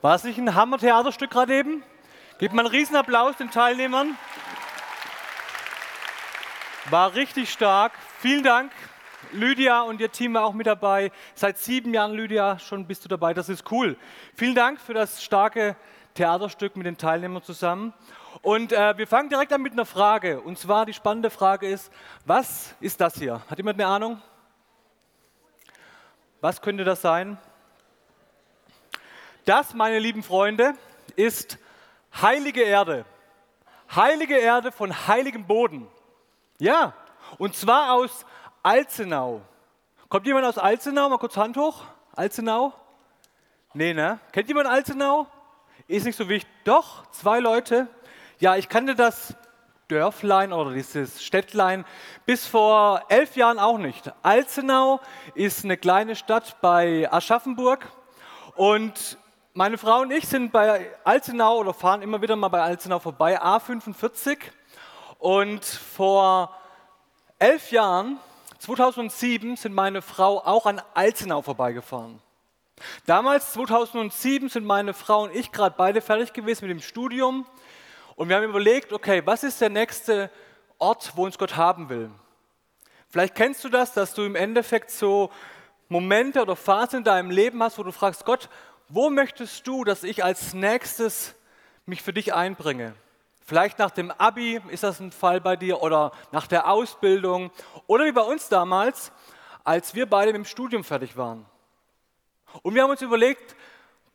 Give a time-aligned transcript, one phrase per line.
[0.00, 1.82] War es nicht ein Hammer-Theaterstück gerade eben?
[2.38, 4.16] Gebt mal einen Riesenapplaus den Teilnehmern.
[6.88, 7.92] War richtig stark.
[8.20, 8.70] Vielen Dank.
[9.32, 11.10] Lydia und ihr Team war auch mit dabei.
[11.34, 13.34] Seit sieben Jahren, Lydia, schon bist du dabei.
[13.34, 13.96] Das ist cool.
[14.36, 15.74] Vielen Dank für das starke
[16.14, 17.92] Theaterstück mit den Teilnehmern zusammen.
[18.42, 20.40] Und äh, wir fangen direkt an mit einer Frage.
[20.40, 21.92] Und zwar die spannende Frage ist,
[22.24, 23.42] was ist das hier?
[23.50, 24.22] Hat jemand eine Ahnung?
[26.40, 27.36] Was könnte das sein?
[29.48, 30.74] Das, meine lieben Freunde,
[31.16, 31.56] ist
[32.20, 33.06] heilige Erde.
[33.96, 35.88] Heilige Erde von heiligem Boden.
[36.58, 36.92] Ja,
[37.38, 38.26] und zwar aus
[38.62, 39.40] Alzenau.
[40.10, 41.08] Kommt jemand aus Alzenau?
[41.08, 41.82] Mal kurz Hand hoch.
[42.14, 42.74] Alzenau?
[43.72, 44.20] Nee, ne?
[44.32, 45.26] Kennt jemand Alzenau?
[45.86, 46.52] Ist nicht so wichtig.
[46.64, 47.86] Doch, zwei Leute.
[48.40, 49.34] Ja, ich kannte das
[49.88, 51.86] Dörflein oder dieses Städtlein
[52.26, 54.12] bis vor elf Jahren auch nicht.
[54.22, 55.00] Alzenau
[55.34, 57.90] ist eine kleine Stadt bei Aschaffenburg
[58.54, 59.16] und
[59.54, 63.40] meine Frau und ich sind bei Alzenau oder fahren immer wieder mal bei Alzenau vorbei,
[63.40, 64.38] A45.
[65.18, 66.56] Und vor
[67.38, 68.18] elf Jahren,
[68.58, 72.20] 2007, sind meine Frau auch an Alzenau vorbeigefahren.
[73.06, 77.46] Damals, 2007, sind meine Frau und ich gerade beide fertig gewesen mit dem Studium.
[78.14, 80.30] Und wir haben überlegt, okay, was ist der nächste
[80.78, 82.10] Ort, wo uns Gott haben will?
[83.08, 85.30] Vielleicht kennst du das, dass du im Endeffekt so
[85.88, 88.48] Momente oder Phasen in deinem Leben hast, wo du fragst, Gott,
[88.88, 91.34] wo möchtest du, dass ich als nächstes
[91.86, 92.94] mich für dich einbringe?
[93.44, 97.50] Vielleicht nach dem Abi ist das ein Fall bei dir oder nach der Ausbildung
[97.86, 99.12] oder wie bei uns damals,
[99.64, 101.46] als wir beide mit dem Studium fertig waren.
[102.62, 103.56] Und wir haben uns überlegt,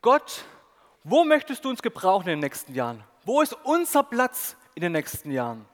[0.01, 0.43] Gott,
[1.03, 3.03] wo möchtest du uns gebrauchen in den nächsten Jahren?
[3.25, 5.65] Wo ist unser Platz in den nächsten Jahren?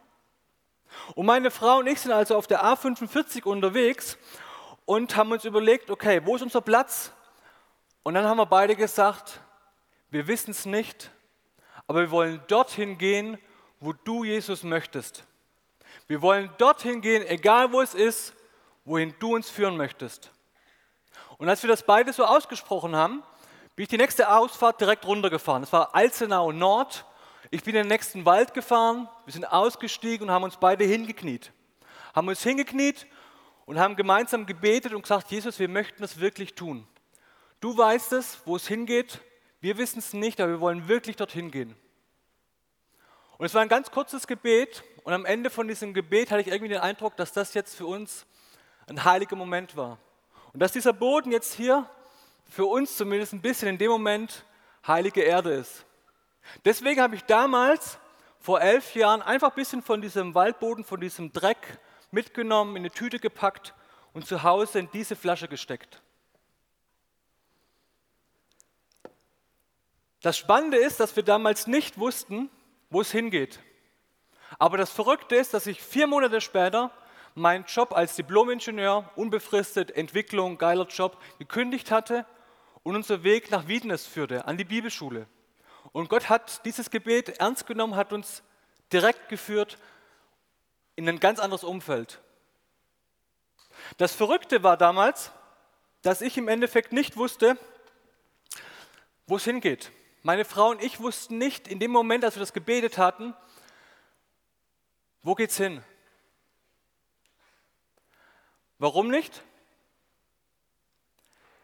[1.15, 4.17] Und meine Frau und ich sind also auf der A45 unterwegs
[4.85, 7.11] und haben uns überlegt, okay, wo ist unser Platz?
[8.03, 9.39] Und dann haben wir beide gesagt,
[10.09, 11.11] wir wissen es nicht,
[11.87, 13.37] aber wir wollen dorthin gehen,
[13.79, 15.23] wo du Jesus möchtest.
[16.07, 18.33] Wir wollen dorthin gehen, egal wo es ist,
[18.85, 20.31] wohin du uns führen möchtest.
[21.37, 23.23] Und als wir das beide so ausgesprochen haben,
[23.75, 25.61] bin ich die nächste Ausfahrt direkt runtergefahren.
[25.61, 27.05] Das war Alzenau Nord.
[27.51, 31.51] Ich bin in den nächsten Wald gefahren, wir sind ausgestiegen und haben uns beide hingekniet.
[32.13, 33.07] Haben uns hingekniet
[33.65, 36.87] und haben gemeinsam gebetet und gesagt, Jesus, wir möchten das wirklich tun.
[37.59, 39.19] Du weißt es, wo es hingeht.
[39.59, 41.75] Wir wissen es nicht, aber wir wollen wirklich dorthin gehen.
[43.37, 46.47] Und es war ein ganz kurzes Gebet und am Ende von diesem Gebet hatte ich
[46.47, 48.25] irgendwie den Eindruck, dass das jetzt für uns
[48.87, 49.97] ein heiliger Moment war.
[50.53, 51.89] Und dass dieser Boden jetzt hier
[52.49, 54.45] für uns zumindest ein bisschen in dem Moment
[54.85, 55.85] heilige Erde ist.
[56.65, 57.97] Deswegen habe ich damals
[58.39, 61.79] vor elf Jahren einfach ein bisschen von diesem Waldboden, von diesem Dreck
[62.11, 63.73] mitgenommen, in eine Tüte gepackt
[64.13, 66.01] und zu Hause in diese Flasche gesteckt.
[70.21, 72.49] Das Spannende ist, dass wir damals nicht wussten,
[72.89, 73.59] wo es hingeht.
[74.57, 76.91] Aber das Verrückte ist, dass ich vier Monate später
[77.35, 82.25] meinen Job als Diplomingenieur, unbefristet, Entwicklung, geiler Job, gekündigt hatte
[82.83, 85.27] und unser Weg nach Wiedenes führte, an die Bibelschule.
[85.91, 88.43] Und Gott hat dieses Gebet ernst genommen, hat uns
[88.91, 89.77] direkt geführt
[90.95, 92.19] in ein ganz anderes Umfeld.
[93.97, 95.31] Das Verrückte war damals,
[96.01, 97.57] dass ich im Endeffekt nicht wusste,
[99.27, 99.91] wo es hingeht.
[100.21, 103.33] Meine Frau und ich wussten nicht in dem Moment, als wir das gebetet hatten,
[105.21, 105.83] wo geht's hin?
[108.77, 109.43] Warum nicht?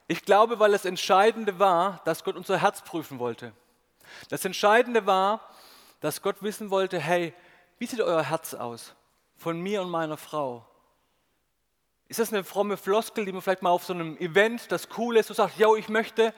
[0.07, 3.53] Ich glaube, weil das Entscheidende war, dass Gott unser Herz prüfen wollte.
[4.29, 5.49] Das Entscheidende war,
[5.99, 7.33] dass Gott wissen wollte, hey,
[7.79, 8.93] wie sieht euer Herz aus
[9.37, 10.65] von mir und meiner Frau?
[12.07, 15.17] Ist das eine fromme Floskel, die man vielleicht mal auf so einem Event, das cool
[15.17, 16.33] ist, so sagt, yo, ich möchte?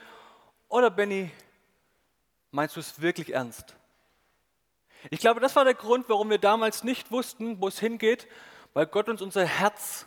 [0.70, 1.30] Oder Benny,
[2.52, 3.76] Meinst du es wirklich ernst?
[5.10, 8.28] Ich glaube, das war der Grund, warum wir damals nicht wussten, wo es hingeht,
[8.74, 10.06] weil Gott uns unser Herz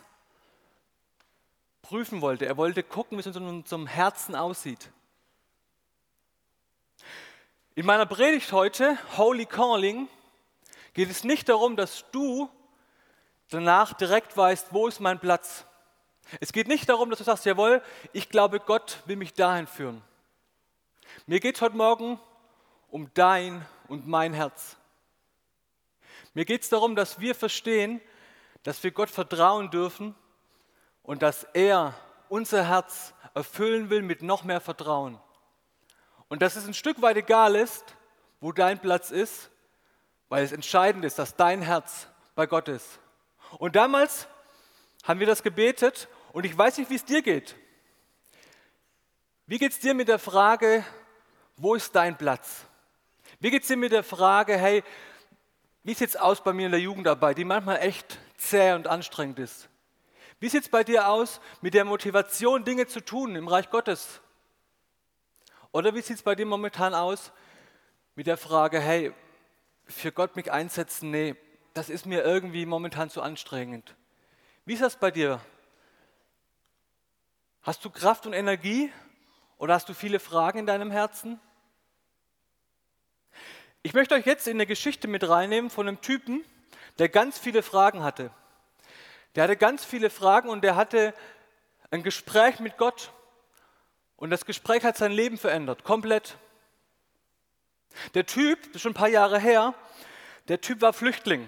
[1.81, 2.45] prüfen wollte.
[2.45, 4.91] Er wollte gucken, wie es in unserem Herzen aussieht.
[7.75, 10.07] In meiner Predigt heute, Holy Calling,
[10.93, 12.49] geht es nicht darum, dass du
[13.49, 15.65] danach direkt weißt, wo ist mein Platz.
[16.39, 17.81] Es geht nicht darum, dass du sagst, jawohl,
[18.13, 20.01] ich glaube, Gott will mich dahin führen.
[21.25, 22.19] Mir geht es heute Morgen
[22.91, 24.77] um dein und mein Herz.
[26.33, 28.01] Mir geht es darum, dass wir verstehen,
[28.63, 30.15] dass wir Gott vertrauen dürfen
[31.01, 31.95] und dass er
[32.29, 35.19] unser Herz erfüllen will mit noch mehr Vertrauen.
[36.29, 37.95] Und dass es ein Stück weit egal ist,
[38.39, 39.49] wo dein Platz ist,
[40.29, 42.99] weil es entscheidend ist, dass dein Herz bei Gott ist.
[43.57, 44.27] Und damals
[45.03, 47.55] haben wir das gebetet und ich weiß nicht, wie es dir geht.
[49.45, 50.85] Wie geht es dir mit der Frage,
[51.57, 52.65] wo ist dein Platz?
[53.41, 54.83] Wie geht es dir mit der Frage, hey,
[55.81, 59.39] wie sieht es aus bei mir in der Jugendarbeit, die manchmal echt zäh und anstrengend
[59.39, 59.67] ist?
[60.39, 64.21] Wie sieht es bei dir aus mit der Motivation, Dinge zu tun im Reich Gottes?
[65.71, 67.31] Oder wie sieht es bei dir momentan aus
[68.13, 69.11] mit der Frage, hey,
[69.87, 71.35] für Gott mich einsetzen, nee,
[71.73, 73.95] das ist mir irgendwie momentan zu anstrengend.
[74.65, 75.41] Wie ist das bei dir?
[77.63, 78.91] Hast du Kraft und Energie
[79.57, 81.39] oder hast du viele Fragen in deinem Herzen?
[83.83, 86.45] Ich möchte euch jetzt in eine Geschichte mit reinnehmen von einem Typen,
[86.99, 88.29] der ganz viele Fragen hatte.
[89.33, 91.15] Der hatte ganz viele Fragen und der hatte
[91.89, 93.11] ein Gespräch mit Gott.
[94.17, 96.37] Und das Gespräch hat sein Leben verändert, komplett.
[98.13, 99.73] Der Typ, das ist schon ein paar Jahre her,
[100.47, 101.47] der Typ war Flüchtling.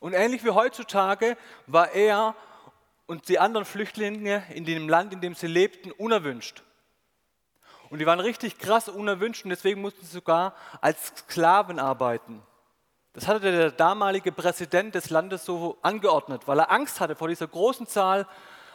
[0.00, 1.36] Und ähnlich wie heutzutage
[1.68, 2.34] war er
[3.06, 6.64] und die anderen Flüchtlinge in dem Land, in dem sie lebten, unerwünscht.
[7.92, 12.42] Und die waren richtig krass unerwünscht und deswegen mussten sie sogar als Sklaven arbeiten.
[13.12, 17.46] Das hatte der damalige Präsident des Landes so angeordnet, weil er Angst hatte vor dieser
[17.46, 18.26] großen Zahl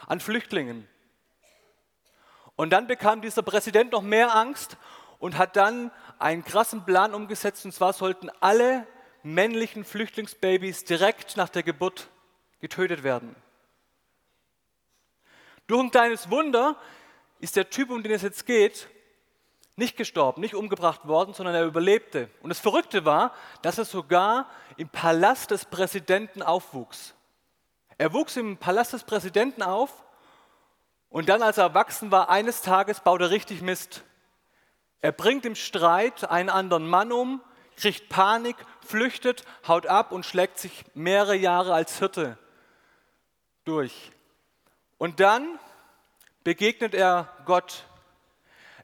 [0.06, 0.86] an Flüchtlingen.
[2.54, 4.76] Und dann bekam dieser Präsident noch mehr Angst
[5.18, 5.90] und hat dann
[6.20, 7.64] einen krassen Plan umgesetzt.
[7.64, 8.86] Und zwar sollten alle
[9.24, 12.08] männlichen Flüchtlingsbabys direkt nach der Geburt
[12.60, 13.34] getötet werden.
[15.66, 16.76] Durch ein kleines Wunder
[17.40, 18.88] ist der Typ, um den es jetzt geht,
[19.78, 22.28] nicht gestorben, nicht umgebracht worden, sondern er überlebte.
[22.42, 23.32] Und das Verrückte war,
[23.62, 27.14] dass er sogar im Palast des Präsidenten aufwuchs.
[27.96, 30.04] Er wuchs im Palast des Präsidenten auf
[31.08, 34.04] und dann, als er erwachsen war, eines Tages baut er richtig Mist.
[35.00, 37.40] Er bringt im Streit einen anderen Mann um,
[37.76, 42.36] kriegt Panik, flüchtet, haut ab und schlägt sich mehrere Jahre als Hirte
[43.64, 44.12] durch.
[44.98, 45.58] Und dann
[46.42, 47.84] begegnet er Gott.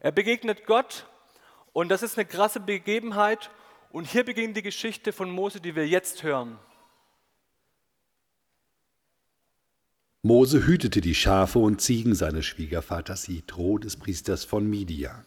[0.05, 1.07] Er begegnet Gott
[1.73, 3.51] und das ist eine krasse Begebenheit.
[3.91, 6.59] Und hier beginnt die Geschichte von Mose, die wir jetzt hören.
[10.21, 15.25] Mose hütete die Schafe und Ziegen seines Schwiegervaters Jitro, des Priesters von Midia.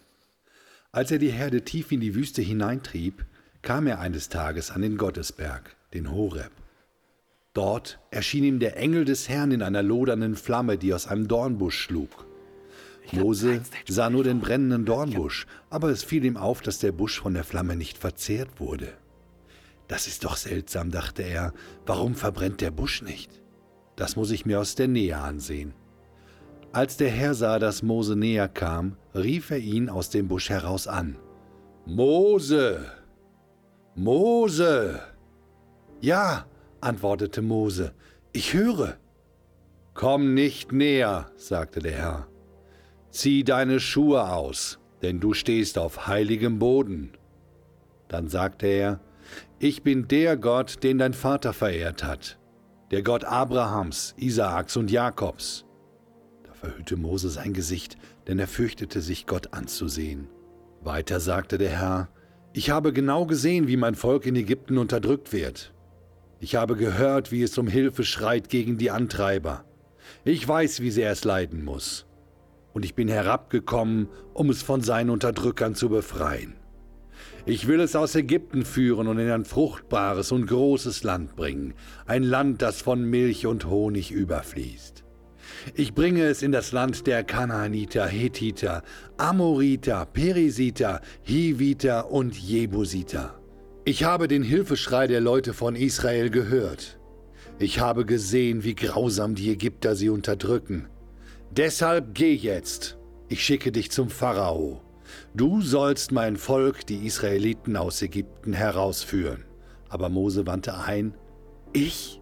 [0.91, 3.25] Als er die Herde tief in die Wüste hineintrieb,
[3.63, 6.51] kam er eines Tages an den Gottesberg, den Horeb.
[7.55, 11.79] Dort erschien ihm der Engel des Herrn in einer lodernden Flamme, die aus einem Dornbusch
[11.79, 12.26] schlug.
[13.13, 17.33] Mose sah nur den brennenden Dornbusch, aber es fiel ihm auf, dass der Busch von
[17.33, 18.93] der Flamme nicht verzehrt wurde.
[19.87, 21.53] Das ist doch seltsam, dachte er,
[21.85, 23.41] warum verbrennt der Busch nicht?
[23.95, 25.73] Das muss ich mir aus der Nähe ansehen.
[26.73, 30.87] Als der Herr sah, dass Mose näher kam, rief er ihn aus dem Busch heraus
[30.87, 31.17] an.
[31.85, 32.85] Mose!
[33.95, 34.99] Mose!
[36.01, 36.45] Ja,
[36.81, 37.93] antwortete Mose,
[38.33, 38.97] ich höre.
[39.93, 42.27] Komm nicht näher, sagte der Herr.
[43.17, 47.13] Zieh deine Schuhe aus, denn du stehst auf heiligem Boden.
[48.09, 48.99] Dann sagte er,
[49.57, 52.37] ich bin der Gott, den dein Vater verehrt hat,
[52.91, 55.65] der Gott Abrahams, Isaaks und Jakobs.
[56.43, 57.97] Da verhüllte Mose sein Gesicht,
[58.27, 60.29] denn er fürchtete sich, Gott anzusehen.
[60.83, 62.09] Weiter sagte der Herr,
[62.53, 65.73] ich habe genau gesehen, wie mein Volk in Ägypten unterdrückt wird.
[66.39, 69.65] Ich habe gehört, wie es um Hilfe schreit gegen die Antreiber.
[70.23, 72.06] Ich weiß, wie sehr es leiden muss.
[72.77, 76.53] Und ich bin herabgekommen, um es von seinen Unterdrückern zu befreien.
[77.47, 81.73] Ich will es aus Ägypten führen und in ein fruchtbares und großes Land bringen,
[82.05, 85.03] ein Land, das von Milch und Honig überfließt.
[85.73, 88.83] Ich bringe es in das Land der Kanaaniter, Hethiter,
[89.17, 93.39] Amoriter, Perisiter, Hiviter und Jebusiter.
[93.85, 96.99] Ich habe den Hilfeschrei der Leute von Israel gehört.
[97.57, 100.89] Ich habe gesehen, wie grausam die Ägypter sie unterdrücken.
[101.57, 102.99] Deshalb geh jetzt.
[103.29, 104.79] Ich schicke dich zum Pharao.
[105.33, 109.43] Du sollst mein Volk, die Israeliten aus Ägypten, herausführen.
[109.89, 111.15] Aber Mose wandte ein,
[111.73, 112.21] ich?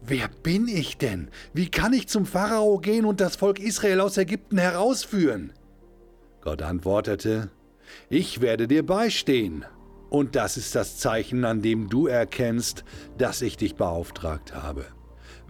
[0.00, 1.28] Wer bin ich denn?
[1.52, 5.52] Wie kann ich zum Pharao gehen und das Volk Israel aus Ägypten herausführen?
[6.40, 7.50] Gott antwortete,
[8.08, 9.64] ich werde dir beistehen.
[10.08, 12.84] Und das ist das Zeichen, an dem du erkennst,
[13.18, 14.86] dass ich dich beauftragt habe.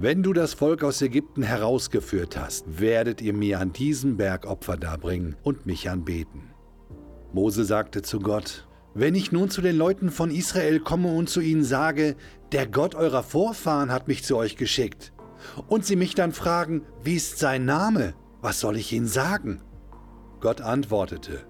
[0.02, 4.76] Wenn du das Volk aus Ägypten herausgeführt hast, werdet ihr mir an diesem Berg Opfer
[4.76, 6.50] darbringen und mich anbeten.
[7.32, 11.40] Mose sagte zu Gott, wenn ich nun zu den Leuten von Israel komme und zu
[11.40, 12.16] ihnen sage,
[12.50, 15.12] der Gott eurer Vorfahren hat mich zu euch geschickt,
[15.68, 19.62] und sie mich dann fragen, wie ist sein Name, was soll ich ihnen sagen?
[20.40, 21.46] Gott antwortete,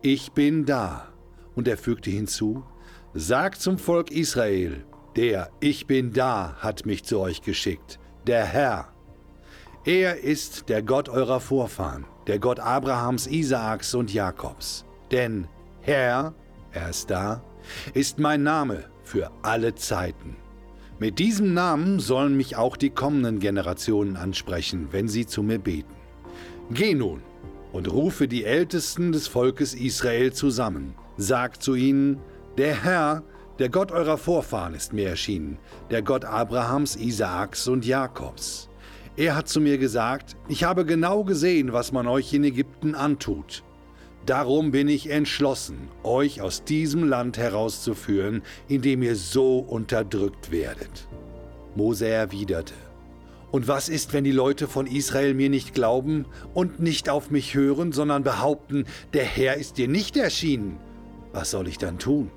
[0.00, 1.12] ich bin da.
[1.54, 2.64] Und er fügte hinzu,
[3.12, 4.82] sagt zum Volk Israel,
[5.16, 8.88] der Ich bin da hat mich zu euch geschickt, der Herr.
[9.84, 14.84] Er ist der Gott eurer Vorfahren, der Gott Abrahams, Isaaks und Jakobs.
[15.10, 15.48] Denn
[15.80, 16.34] Herr,
[16.72, 17.42] er ist da,
[17.94, 20.36] ist mein Name für alle Zeiten.
[20.98, 25.94] Mit diesem Namen sollen mich auch die kommenden Generationen ansprechen, wenn sie zu mir beten.
[26.70, 27.22] Geh nun
[27.72, 30.94] und rufe die Ältesten des Volkes Israel zusammen.
[31.16, 32.18] Sag zu ihnen,
[32.56, 33.24] der Herr,
[33.58, 35.58] der Gott eurer Vorfahren ist mir erschienen,
[35.90, 38.68] der Gott Abrahams, Isaaks und Jakobs.
[39.16, 43.62] Er hat zu mir gesagt, ich habe genau gesehen, was man euch in Ägypten antut.
[44.24, 51.08] Darum bin ich entschlossen, euch aus diesem Land herauszuführen, in dem ihr so unterdrückt werdet.
[51.74, 52.74] Mose erwiderte,
[53.50, 57.54] Und was ist, wenn die Leute von Israel mir nicht glauben und nicht auf mich
[57.54, 60.78] hören, sondern behaupten, der Herr ist dir nicht erschienen?
[61.32, 62.30] Was soll ich dann tun?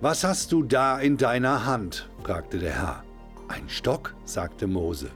[0.00, 2.08] Was hast du da in deiner Hand?
[2.22, 3.02] fragte der Herr.
[3.48, 5.10] Ein Stock, sagte Mose.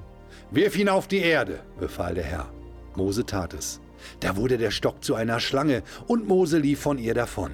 [0.50, 2.48] Wirf ihn auf die Erde, befahl der Herr.
[2.96, 3.80] Mose tat es.
[4.18, 7.52] Da wurde der Stock zu einer Schlange und Mose lief von ihr davon.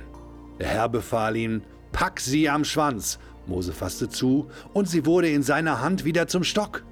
[0.59, 1.61] Der Herr befahl ihm,
[1.93, 3.19] pack sie am Schwanz.
[3.47, 6.83] Mose fasste zu und sie wurde in seiner Hand wieder zum Stock.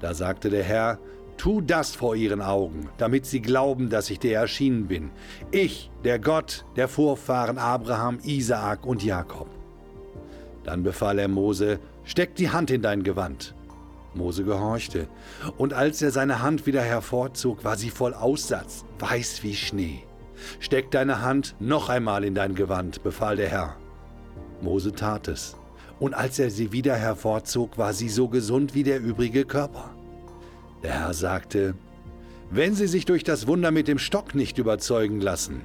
[0.00, 0.98] Da sagte der Herr,
[1.36, 5.10] tu das vor ihren Augen, damit sie glauben, dass ich dir erschienen bin.
[5.50, 9.48] Ich, der Gott der Vorfahren Abraham, Isaak und Jakob.
[10.64, 13.54] Dann befahl er Mose, steck die Hand in dein Gewand.
[14.14, 15.08] Mose gehorchte,
[15.56, 20.04] und als er seine Hand wieder hervorzog, war sie voll Aussatz, weiß wie Schnee.
[20.60, 23.76] Steck deine Hand noch einmal in dein Gewand, befahl der Herr.
[24.60, 25.56] Mose tat es,
[25.98, 29.94] und als er sie wieder hervorzog, war sie so gesund wie der übrige Körper.
[30.82, 31.74] Der Herr sagte,
[32.50, 35.62] wenn sie sich durch das Wunder mit dem Stock nicht überzeugen lassen,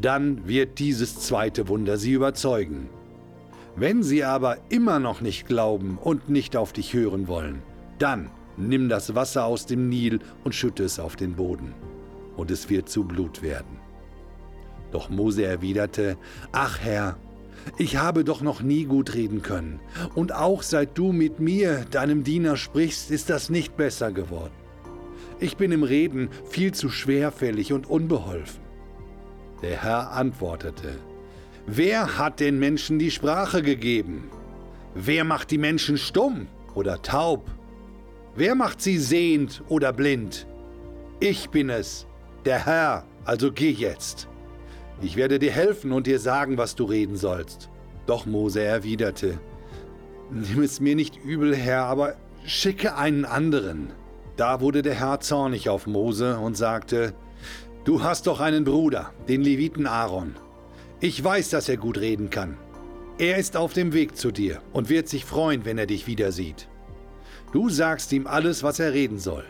[0.00, 2.88] dann wird dieses zweite Wunder sie überzeugen.
[3.76, 7.62] Wenn sie aber immer noch nicht glauben und nicht auf dich hören wollen,
[7.98, 11.74] dann nimm das Wasser aus dem Nil und schütte es auf den Boden,
[12.36, 13.78] und es wird zu Blut werden.
[14.90, 16.16] Doch Mose erwiderte,
[16.52, 17.16] Ach Herr,
[17.78, 19.80] ich habe doch noch nie gut reden können,
[20.14, 24.52] und auch seit du mit mir, deinem Diener, sprichst, ist das nicht besser geworden.
[25.38, 28.60] Ich bin im Reden viel zu schwerfällig und unbeholfen.
[29.62, 30.98] Der Herr antwortete,
[31.66, 34.30] Wer hat den Menschen die Sprache gegeben?
[34.94, 37.50] Wer macht die Menschen stumm oder taub?
[38.34, 40.46] Wer macht sie sehend oder blind?
[41.20, 42.06] Ich bin es,
[42.44, 44.29] der Herr, also geh jetzt.
[45.00, 47.70] Ich werde dir helfen und dir sagen, was du reden sollst.
[48.06, 49.38] Doch Mose erwiderte,
[50.32, 52.14] Nimm es mir nicht übel, Herr, aber
[52.44, 53.90] schicke einen anderen.
[54.36, 57.14] Da wurde der Herr zornig auf Mose und sagte,
[57.84, 60.36] Du hast doch einen Bruder, den Leviten Aaron.
[61.00, 62.56] Ich weiß, dass er gut reden kann.
[63.18, 66.30] Er ist auf dem Weg zu dir und wird sich freuen, wenn er dich wieder
[66.30, 66.68] sieht.
[67.52, 69.44] Du sagst ihm alles, was er reden soll.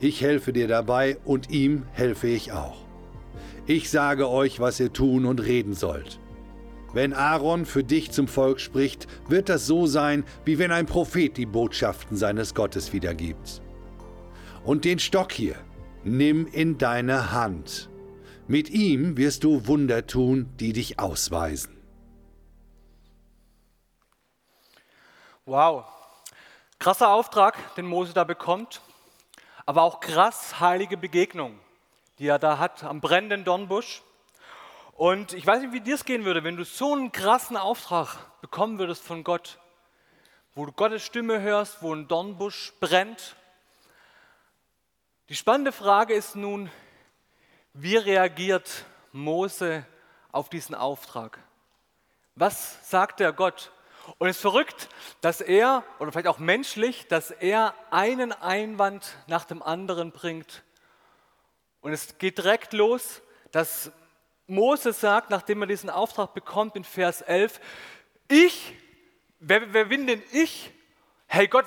[0.00, 2.83] Ich helfe dir dabei und ihm helfe ich auch.
[3.66, 6.20] Ich sage euch, was ihr tun und reden sollt.
[6.92, 11.36] Wenn Aaron für dich zum Volk spricht, wird das so sein, wie wenn ein Prophet
[11.36, 13.62] die Botschaften seines Gottes wiedergibt.
[14.64, 15.56] Und den Stock hier,
[16.04, 17.90] nimm in deine Hand
[18.46, 21.80] mit ihm wirst du Wunder tun, die dich ausweisen.
[25.46, 25.84] Wow,
[26.78, 28.82] krasser Auftrag, den Mose da bekommt,
[29.64, 31.58] aber auch krass heilige Begegnung,
[32.18, 34.02] die er da hat am brennenden Dornbusch.
[34.92, 38.16] Und ich weiß nicht, wie dir es gehen würde, wenn du so einen krassen Auftrag
[38.40, 39.58] bekommen würdest von Gott,
[40.54, 43.34] wo du Gottes Stimme hörst, wo ein Dornbusch brennt.
[45.28, 46.70] Die spannende Frage ist nun,
[47.72, 49.84] wie reagiert Mose
[50.30, 51.40] auf diesen Auftrag?
[52.36, 53.72] Was sagt der Gott?
[54.18, 54.88] Und es ist verrückt,
[55.22, 60.62] dass er, oder vielleicht auch menschlich, dass er einen Einwand nach dem anderen bringt.
[61.84, 63.20] Und es geht direkt los,
[63.52, 63.92] dass
[64.46, 67.60] Mose sagt, nachdem er diesen Auftrag bekommt in Vers 11,
[68.26, 68.72] ich,
[69.38, 70.72] wer, wer bin denn ich?
[71.26, 71.66] Hey Gott,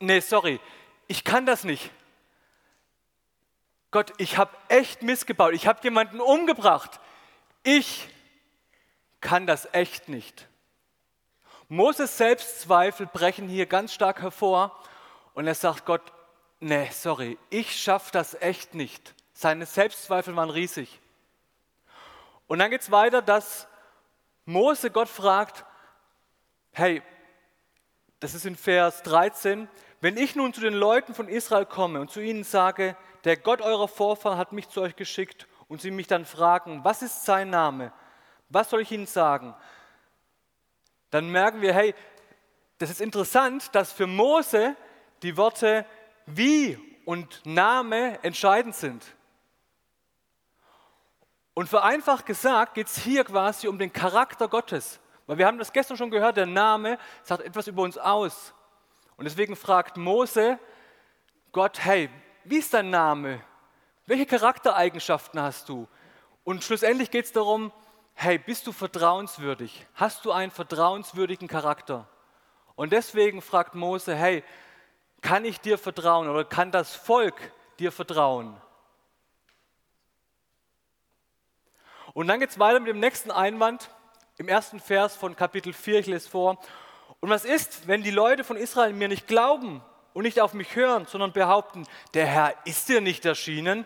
[0.00, 0.58] nee, sorry,
[1.06, 1.92] ich kann das nicht.
[3.92, 6.98] Gott, ich habe echt missgebaut, ich habe jemanden umgebracht.
[7.62, 8.08] Ich
[9.20, 10.48] kann das echt nicht.
[11.68, 14.76] Moses Selbstzweifel brechen hier ganz stark hervor
[15.34, 16.02] und er sagt Gott,
[16.58, 19.13] nee, sorry, ich schaffe das echt nicht.
[19.34, 21.00] Seine Selbstzweifel waren riesig.
[22.46, 23.66] Und dann geht es weiter, dass
[24.44, 25.64] Mose Gott fragt,
[26.72, 27.02] hey,
[28.20, 29.68] das ist in Vers 13,
[30.00, 33.60] wenn ich nun zu den Leuten von Israel komme und zu ihnen sage, der Gott
[33.60, 37.50] eurer Vorfahren hat mich zu euch geschickt und sie mich dann fragen, was ist sein
[37.50, 37.92] Name?
[38.50, 39.54] Was soll ich ihnen sagen?
[41.10, 41.94] Dann merken wir, hey,
[42.78, 44.76] das ist interessant, dass für Mose
[45.22, 45.86] die Worte
[46.26, 49.04] wie und Name entscheidend sind.
[51.54, 55.00] Und vereinfacht gesagt geht es hier quasi um den Charakter Gottes.
[55.26, 58.52] Weil wir haben das gestern schon gehört, der Name sagt etwas über uns aus.
[59.16, 60.58] Und deswegen fragt Mose
[61.52, 62.10] Gott, hey,
[62.42, 63.40] wie ist dein Name?
[64.06, 65.86] Welche Charaktereigenschaften hast du?
[66.42, 67.72] Und schlussendlich geht es darum,
[68.14, 69.86] hey, bist du vertrauenswürdig?
[69.94, 72.08] Hast du einen vertrauenswürdigen Charakter?
[72.74, 74.42] Und deswegen fragt Mose, hey,
[75.22, 78.60] kann ich dir vertrauen oder kann das Volk dir vertrauen?
[82.14, 83.90] Und dann geht es weiter mit dem nächsten Einwand
[84.38, 86.60] im ersten Vers von Kapitel 4, ich lese vor.
[87.18, 90.76] Und was ist, wenn die Leute von Israel mir nicht glauben und nicht auf mich
[90.76, 93.84] hören, sondern behaupten, der Herr ist dir nicht erschienen?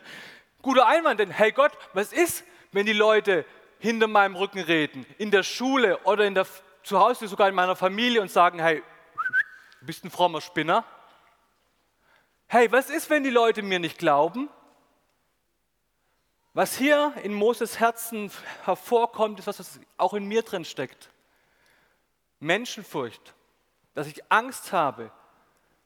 [0.61, 3.47] Guter Einwand, denn hey Gott, was ist, wenn die Leute
[3.79, 6.47] hinter meinem Rücken reden, in der Schule oder in der,
[6.83, 8.83] zu Hause, sogar in meiner Familie und sagen, hey,
[9.81, 10.85] du bist ein frommer Spinner?
[12.47, 14.51] Hey, was ist, wenn die Leute mir nicht glauben?
[16.59, 18.33] Was hier in Moses Herzen
[18.65, 21.09] hervorkommt, ist was, was auch in mir drin steckt.
[22.41, 23.33] Menschenfurcht,
[23.95, 25.13] dass ich Angst habe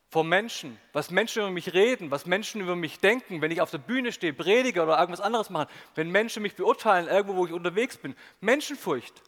[0.09, 3.71] vor Menschen, was Menschen über mich reden, was Menschen über mich denken, wenn ich auf
[3.71, 7.53] der Bühne stehe, predige oder irgendwas anderes mache, wenn Menschen mich beurteilen, irgendwo, wo ich
[7.53, 8.17] unterwegs bin.
[8.41, 9.21] Menschenfurcht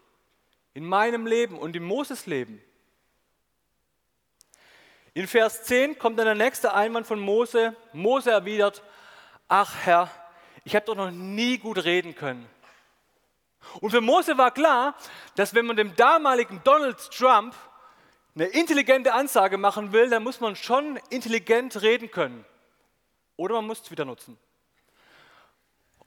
[0.73, 2.59] in meinem Leben und in Moses Leben.
[5.13, 7.77] In Vers 10 kommt dann der nächste Einwand von Mose.
[7.93, 8.83] Mose erwidert,
[9.47, 10.11] ach Herr,
[10.65, 12.49] ich habe doch noch nie gut reden können.
[13.81, 14.95] Und für Mose war klar,
[15.37, 17.55] dass wenn man dem damaligen Donald Trump
[18.35, 22.45] eine intelligente Ansage machen will, dann muss man schon intelligent reden können.
[23.37, 24.39] Oder man muss es wieder nutzen.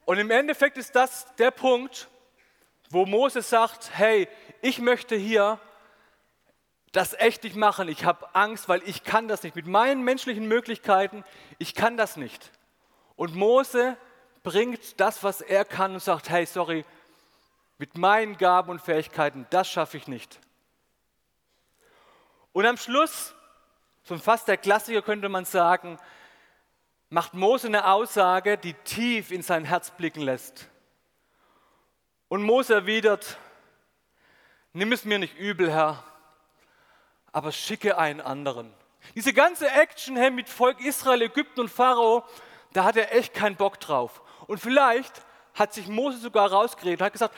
[0.05, 2.07] Und im Endeffekt ist das der Punkt,
[2.89, 4.27] wo Mose sagt, hey,
[4.61, 5.59] ich möchte hier
[6.93, 7.89] das echt nicht machen.
[7.89, 9.55] Ich habe Angst, weil ich kann das nicht.
[9.55, 11.23] Mit meinen menschlichen Möglichkeiten,
[11.59, 12.51] ich kann das nicht.
[13.15, 13.97] Und Mose
[14.47, 16.85] bringt das, was er kann und sagt, hey, sorry,
[17.79, 20.39] mit meinen Gaben und Fähigkeiten, das schaffe ich nicht.
[22.53, 23.35] Und am Schluss,
[24.03, 25.99] so fast der Klassiker könnte man sagen,
[27.09, 30.69] macht Mose eine Aussage, die tief in sein Herz blicken lässt.
[32.29, 33.37] Und Mose erwidert,
[34.71, 36.05] nimm es mir nicht übel, Herr,
[37.33, 38.73] aber schicke einen anderen.
[39.13, 42.23] Diese ganze Action hey, mit Volk Israel, Ägypten und Pharao,
[42.71, 44.21] da hat er echt keinen Bock drauf.
[44.47, 45.13] Und vielleicht
[45.53, 47.35] hat sich Mose sogar rausgeredet hat gesagt,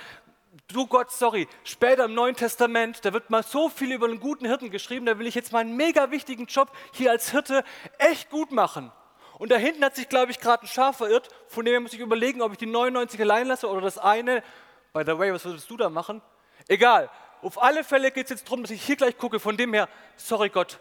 [0.67, 4.45] du Gott, sorry, später im Neuen Testament, da wird mal so viel über einen guten
[4.45, 7.63] Hirten geschrieben, da will ich jetzt meinen mega wichtigen Job hier als Hirte
[7.97, 8.91] echt gut machen.
[9.37, 11.99] Und da hinten hat sich, glaube ich, gerade ein Schaf verirrt, von dem muss ich
[11.99, 14.43] überlegen, ob ich die 99 allein lasse oder das eine.
[14.91, 16.21] By the way, was würdest du da machen?
[16.67, 17.09] Egal.
[17.41, 19.87] Auf alle Fälle geht es jetzt darum, dass ich hier gleich gucke, von dem her,
[20.17, 20.79] sorry Gott,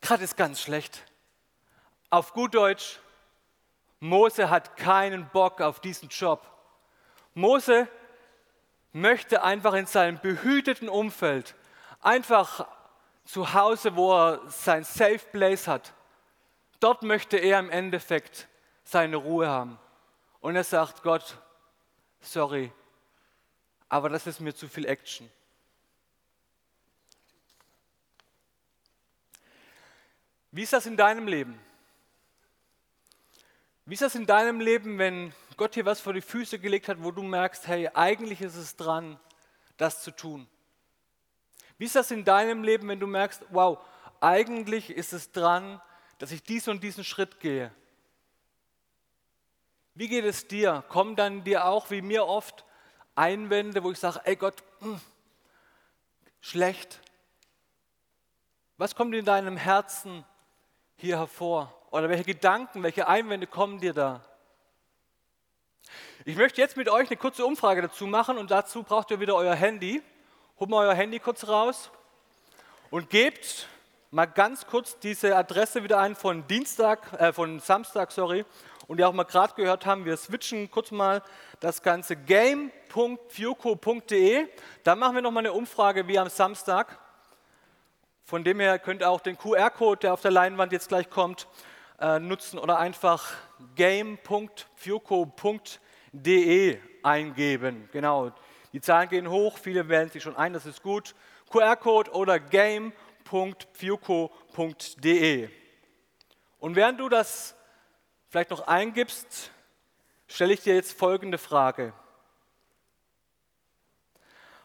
[0.00, 1.02] gerade ist ganz schlecht.
[2.10, 3.00] Auf gut Deutsch,
[4.00, 6.46] Mose hat keinen Bock auf diesen Job.
[7.34, 7.86] Mose
[8.92, 11.54] möchte einfach in seinem behüteten Umfeld,
[12.00, 12.66] einfach
[13.24, 15.92] zu Hause, wo er sein Safe Place hat,
[16.80, 18.48] dort möchte er im Endeffekt
[18.82, 19.78] seine Ruhe haben.
[20.40, 21.36] Und er sagt, Gott,
[22.20, 22.72] sorry,
[23.88, 25.30] aber das ist mir zu viel Action.
[30.52, 31.60] Wie ist das in deinem Leben?
[33.86, 37.02] Wie ist das in deinem Leben, wenn Gott dir was vor die Füße gelegt hat,
[37.02, 39.18] wo du merkst, hey, eigentlich ist es dran,
[39.76, 40.46] das zu tun?
[41.78, 43.78] Wie ist das in deinem Leben, wenn du merkst, wow,
[44.20, 45.80] eigentlich ist es dran,
[46.18, 47.72] dass ich diesen und diesen Schritt gehe?
[49.94, 50.84] Wie geht es dir?
[50.88, 52.64] Kommen dann dir auch, wie mir oft,
[53.14, 55.00] Einwände, wo ich sage, ey Gott, mh, hm,
[56.40, 57.00] schlecht.
[58.76, 60.24] Was kommt in deinem Herzen
[60.96, 61.79] hier hervor?
[61.90, 64.20] Oder welche Gedanken, welche Einwände kommen dir da?
[66.24, 69.34] Ich möchte jetzt mit euch eine kurze Umfrage dazu machen und dazu braucht ihr wieder
[69.34, 70.00] euer Handy.
[70.60, 71.90] Holt mal euer Handy kurz raus
[72.90, 73.66] und gebt
[74.12, 78.44] mal ganz kurz diese Adresse wieder ein von Dienstag, äh, von Samstag, sorry.
[78.86, 81.24] Und die auch mal gerade gehört haben, wir switchen kurz mal
[81.58, 84.46] das ganze game.fuco.de.
[84.84, 87.00] Da machen wir noch mal eine Umfrage wie am Samstag.
[88.24, 91.48] Von dem her könnt ihr auch den QR-Code, der auf der Leinwand jetzt gleich kommt,
[92.00, 93.34] äh, nutzen oder einfach
[93.76, 94.68] game.fuco.de
[97.02, 97.88] eingeben.
[97.92, 98.32] Genau,
[98.72, 101.14] die Zahlen gehen hoch, viele wählen sich schon ein, das ist gut.
[101.50, 103.20] QR-Code oder game.fuco.de.
[106.58, 107.56] Und während du das
[108.28, 109.50] vielleicht noch eingibst,
[110.28, 111.92] stelle ich dir jetzt folgende Frage.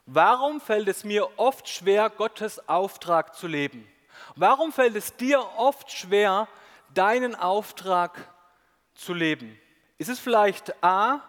[0.05, 3.87] Warum fällt es mir oft schwer, Gottes Auftrag zu leben?
[4.35, 6.47] Warum fällt es dir oft schwer,
[6.95, 8.33] deinen Auftrag
[8.95, 9.59] zu leben?
[9.97, 11.21] Ist es vielleicht A,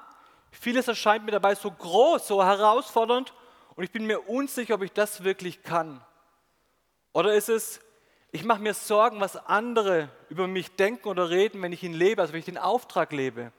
[0.60, 3.34] Vieles erscheint mir dabei so groß, so herausfordernd
[3.74, 6.02] und ich bin mir unsicher, ob ich das wirklich kann.
[7.12, 7.80] Oder ist es,
[8.32, 12.20] ich mache mir Sorgen, was andere über mich denken oder reden, wenn ich ihn lebe,
[12.20, 13.52] also wenn ich den Auftrag lebe.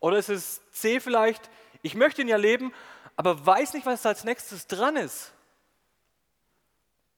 [0.00, 1.50] Oder ist es C vielleicht,
[1.82, 2.72] ich möchte ihn ja leben,
[3.16, 5.32] aber weiß nicht, was als nächstes dran ist.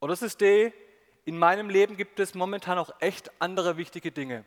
[0.00, 0.74] Oder ist es D,
[1.26, 4.44] in meinem Leben gibt es momentan auch echt andere wichtige Dinge.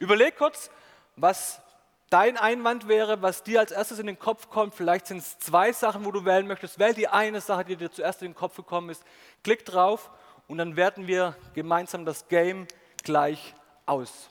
[0.00, 0.68] Überleg kurz,
[1.14, 1.62] was
[2.10, 4.74] dein Einwand wäre, was dir als erstes in den Kopf kommt.
[4.74, 6.80] Vielleicht sind es zwei Sachen, wo du wählen möchtest.
[6.80, 9.04] Wähl die eine Sache, die dir zuerst in den Kopf gekommen ist.
[9.44, 10.10] Klick drauf
[10.48, 12.66] und dann werten wir gemeinsam das Game
[13.04, 13.54] gleich
[13.86, 14.28] aus.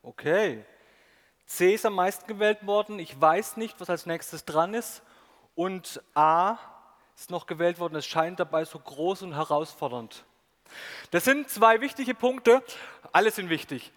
[0.00, 0.64] Okay.
[1.44, 2.98] C ist am meisten gewählt worden.
[2.98, 5.02] Ich weiß nicht, was als nächstes dran ist.
[5.54, 6.58] Und A
[7.20, 7.96] ist noch gewählt worden.
[7.96, 10.24] Es scheint dabei so groß und herausfordernd.
[11.10, 12.62] Das sind zwei wichtige Punkte.
[13.12, 13.92] Alle sind wichtig.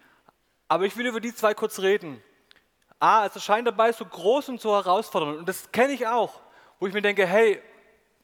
[0.68, 2.22] Aber ich will über die zwei kurz reden.
[2.98, 5.38] A, es scheint dabei so groß und so herausfordernd.
[5.38, 6.40] Und das kenne ich auch,
[6.80, 7.62] wo ich mir denke, hey,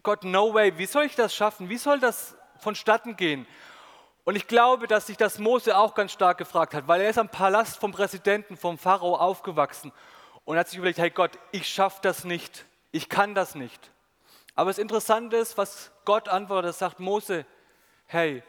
[0.03, 1.69] Gott, no way, wie soll ich das schaffen?
[1.69, 3.47] Wie soll das vonstatten gehen?
[4.25, 7.19] Und ich glaube, dass sich das Mose auch ganz stark gefragt hat, weil er ist
[7.19, 9.93] am Palast vom Präsidenten, vom Pharao aufgewachsen
[10.45, 13.91] und hat sich überlegt, hey Gott, ich schaffe das nicht, ich kann das nicht.
[14.59, 17.47] Aber das Interessante ist, was Gott antwortet, er sagt, Mose,
[18.07, 18.43] hey,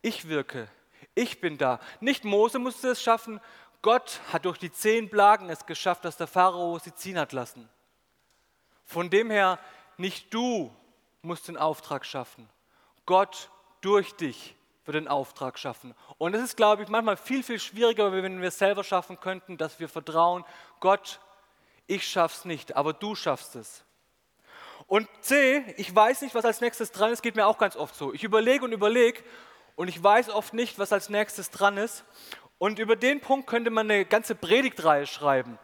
[0.00, 0.66] ich wirke,
[1.14, 1.78] ich bin da.
[2.00, 3.40] Nicht Mose musste es schaffen,
[3.80, 7.68] Gott hat durch die zehn Plagen es geschafft, dass der Pharao sie ziehen hat lassen.
[8.84, 9.60] Von dem her,
[9.98, 10.74] nicht du
[11.22, 12.48] musst den Auftrag schaffen.
[13.06, 13.48] Gott
[13.82, 15.94] durch dich wird den Auftrag schaffen.
[16.18, 19.58] Und es ist, glaube ich, manchmal viel, viel schwieriger, wenn wir es selber schaffen könnten,
[19.58, 20.44] dass wir vertrauen,
[20.80, 21.20] Gott,
[21.86, 23.84] ich schaff's nicht, aber du schaffst es.
[24.86, 27.94] Und C, ich weiß nicht, was als nächstes dran ist, geht mir auch ganz oft
[27.94, 28.12] so.
[28.12, 29.22] Ich überlege und überlege
[29.76, 32.04] und ich weiß oft nicht, was als nächstes dran ist.
[32.58, 35.58] Und über den Punkt könnte man eine ganze Predigtreihe schreiben.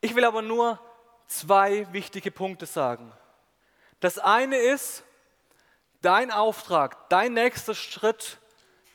[0.00, 0.78] Ich will aber nur
[1.26, 3.12] zwei wichtige Punkte sagen.
[4.00, 5.02] Das eine ist,
[6.02, 8.38] dein Auftrag, dein nächster Schritt,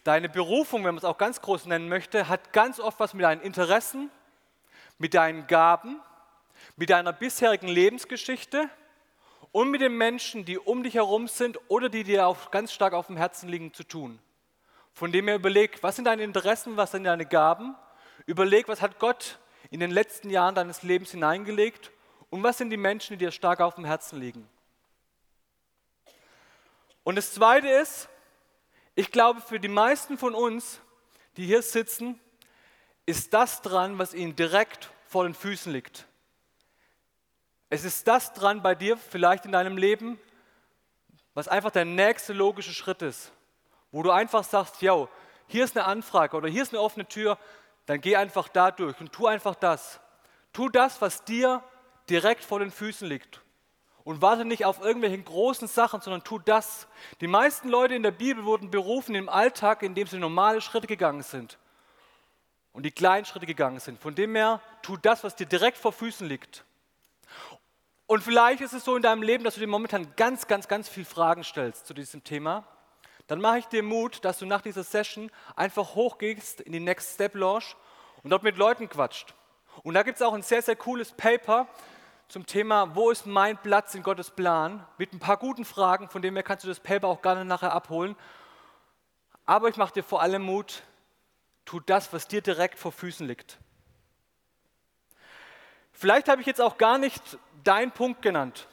[0.04, 3.24] deine Berufung, wenn man es auch ganz groß nennen möchte, hat ganz oft was mit
[3.24, 4.10] deinen Interessen,
[4.98, 6.00] mit deinen Gaben,
[6.78, 8.70] mit deiner bisherigen Lebensgeschichte
[9.54, 12.94] und mit den Menschen, die um dich herum sind oder die dir auch ganz stark
[12.94, 14.20] auf dem Herzen liegen, zu tun.
[14.94, 17.76] Von dem her überleg, was sind deine Interessen, was sind deine Gaben?
[18.26, 19.40] Überleg, was hat Gott
[19.70, 21.92] in den letzten Jahren deines Lebens hineingelegt
[22.32, 24.50] und was sind die Menschen, die dir stark auf dem Herzen liegen?
[27.04, 28.10] Und das Zweite ist,
[28.96, 30.82] ich glaube, für die meisten von uns,
[31.38, 32.20] die hier sitzen,
[33.06, 36.08] ist das dran, was ihnen direkt vor den Füßen liegt.
[37.74, 40.20] Es ist das dran bei dir, vielleicht in deinem Leben,
[41.34, 43.32] was einfach der nächste logische Schritt ist,
[43.92, 45.10] wo du einfach sagst, yo,
[45.48, 47.40] hier ist eine Anfrage oder hier ist eine offene Tür,
[47.88, 50.00] dann geh einfach da durch und tu einfach das.
[50.52, 51.64] Tu das, was dir
[52.12, 53.42] direkt vor den Füßen liegt
[54.04, 56.88] und warte nicht auf irgendwelche großen Sachen, sondern tu das.
[57.22, 61.24] Die meisten Leute in der Bibel wurden berufen im Alltag, indem sie normale Schritte gegangen
[61.24, 61.58] sind
[62.72, 64.00] und die kleinen Schritte gegangen sind.
[64.00, 66.66] Von dem her, tu das, was dir direkt vor Füßen liegt.
[68.06, 70.90] Und vielleicht ist es so in deinem Leben, dass du dir momentan ganz, ganz, ganz
[70.90, 72.68] viele Fragen stellst zu diesem Thema.
[73.28, 77.14] Dann mache ich dir Mut, dass du nach dieser Session einfach hochgehst in die Next
[77.16, 77.76] Step Launch
[78.22, 79.34] und dort mit Leuten quatscht.
[79.84, 81.68] Und da gibt es auch ein sehr, sehr cooles Paper,
[82.34, 86.22] zum Thema, wo ist mein Platz in Gottes Plan, mit ein paar guten Fragen, von
[86.22, 88.16] dem her kannst du das Paper auch gerne nachher abholen.
[89.46, 90.82] Aber ich mache dir vor allem Mut,
[91.66, 93.60] tu das, was dir direkt vor Füßen liegt.
[95.94, 97.22] Vielleicht habe ich jetzt auch gar nicht
[97.64, 98.68] deinen Punkt genannt.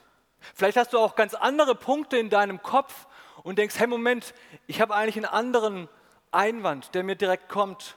[0.54, 3.06] Vielleicht hast du auch ganz andere Punkte in deinem Kopf
[3.42, 4.34] und denkst, hey Moment,
[4.66, 5.88] ich habe eigentlich einen anderen
[6.32, 7.96] Einwand, der mir direkt kommt.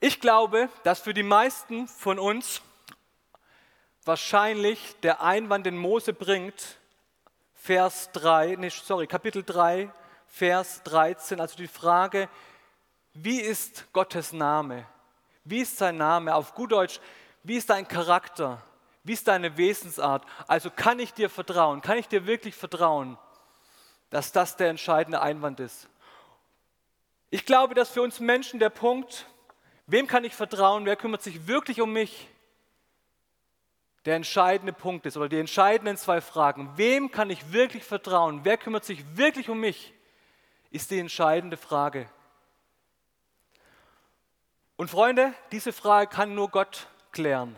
[0.00, 2.60] Ich glaube, dass für die meisten von uns
[4.04, 6.78] wahrscheinlich der Einwand, den Mose bringt,
[7.54, 9.90] Vers 3, nee, sorry, Kapitel 3,
[10.28, 12.28] Vers 13, also die Frage,
[13.14, 14.86] wie ist Gottes Name?
[15.46, 16.34] Wie ist sein Name?
[16.34, 17.00] Auf gut Deutsch,
[17.42, 18.62] wie ist dein Charakter?
[19.04, 20.24] Wie ist deine Wesensart?
[20.46, 21.80] Also kann ich dir vertrauen?
[21.80, 23.16] Kann ich dir wirklich vertrauen,
[24.10, 25.88] dass das der entscheidende Einwand ist?
[27.30, 29.26] Ich glaube, dass für uns Menschen der Punkt,
[29.86, 30.84] wem kann ich vertrauen?
[30.84, 32.28] Wer kümmert sich wirklich um mich?
[34.06, 36.70] der entscheidende Punkt ist oder die entscheidenden zwei Fragen.
[36.76, 38.40] Wem kann ich wirklich vertrauen?
[38.44, 39.92] Wer kümmert sich wirklich um mich?
[40.70, 42.08] Ist die entscheidende Frage.
[44.76, 47.56] Und Freunde, diese Frage kann nur Gott klären.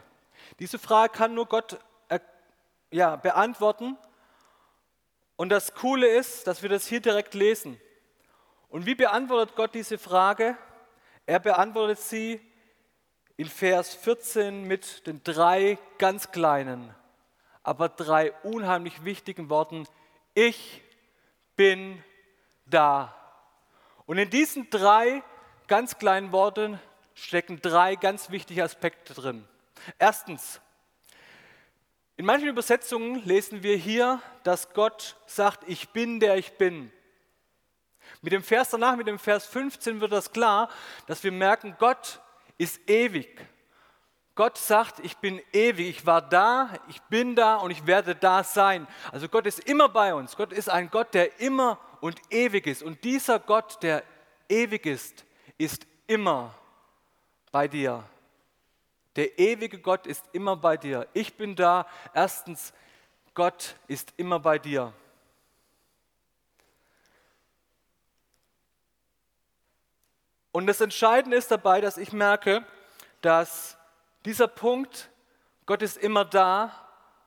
[0.58, 1.78] Diese Frage kann nur Gott
[2.08, 2.20] äh,
[2.90, 3.96] ja, beantworten.
[5.36, 7.80] Und das Coole ist, dass wir das hier direkt lesen.
[8.68, 10.56] Und wie beantwortet Gott diese Frage?
[11.26, 12.40] Er beantwortet sie,
[13.38, 16.92] in Vers 14 mit den drei ganz kleinen,
[17.62, 19.86] aber drei unheimlich wichtigen Worten,
[20.34, 20.82] ich
[21.54, 22.02] bin
[22.66, 23.14] da.
[24.06, 25.22] Und in diesen drei
[25.68, 26.80] ganz kleinen Worten
[27.22, 29.46] stecken drei ganz wichtige Aspekte drin.
[29.98, 30.60] Erstens,
[32.16, 36.92] in manchen Übersetzungen lesen wir hier, dass Gott sagt, ich bin der ich bin.
[38.22, 40.68] Mit dem Vers danach, mit dem Vers 15 wird das klar,
[41.06, 42.20] dass wir merken, Gott
[42.56, 43.40] ist ewig.
[44.34, 48.44] Gott sagt, ich bin ewig, ich war da, ich bin da und ich werde da
[48.44, 48.86] sein.
[49.12, 50.36] Also Gott ist immer bei uns.
[50.36, 52.82] Gott ist ein Gott, der immer und ewig ist.
[52.82, 54.04] Und dieser Gott, der
[54.48, 55.24] ewig ist,
[55.56, 56.54] ist immer
[57.50, 58.04] bei dir.
[59.16, 61.08] Der ewige Gott ist immer bei dir.
[61.12, 61.86] Ich bin da.
[62.14, 62.72] Erstens,
[63.34, 64.92] Gott ist immer bei dir.
[70.52, 72.64] Und das Entscheidende ist dabei, dass ich merke,
[73.20, 73.76] dass
[74.24, 75.10] dieser Punkt,
[75.66, 76.72] Gott ist immer da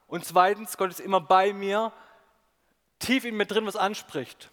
[0.08, 1.94] und zweitens, Gott ist immer bei mir,
[3.00, 4.50] tief in mir drin was anspricht.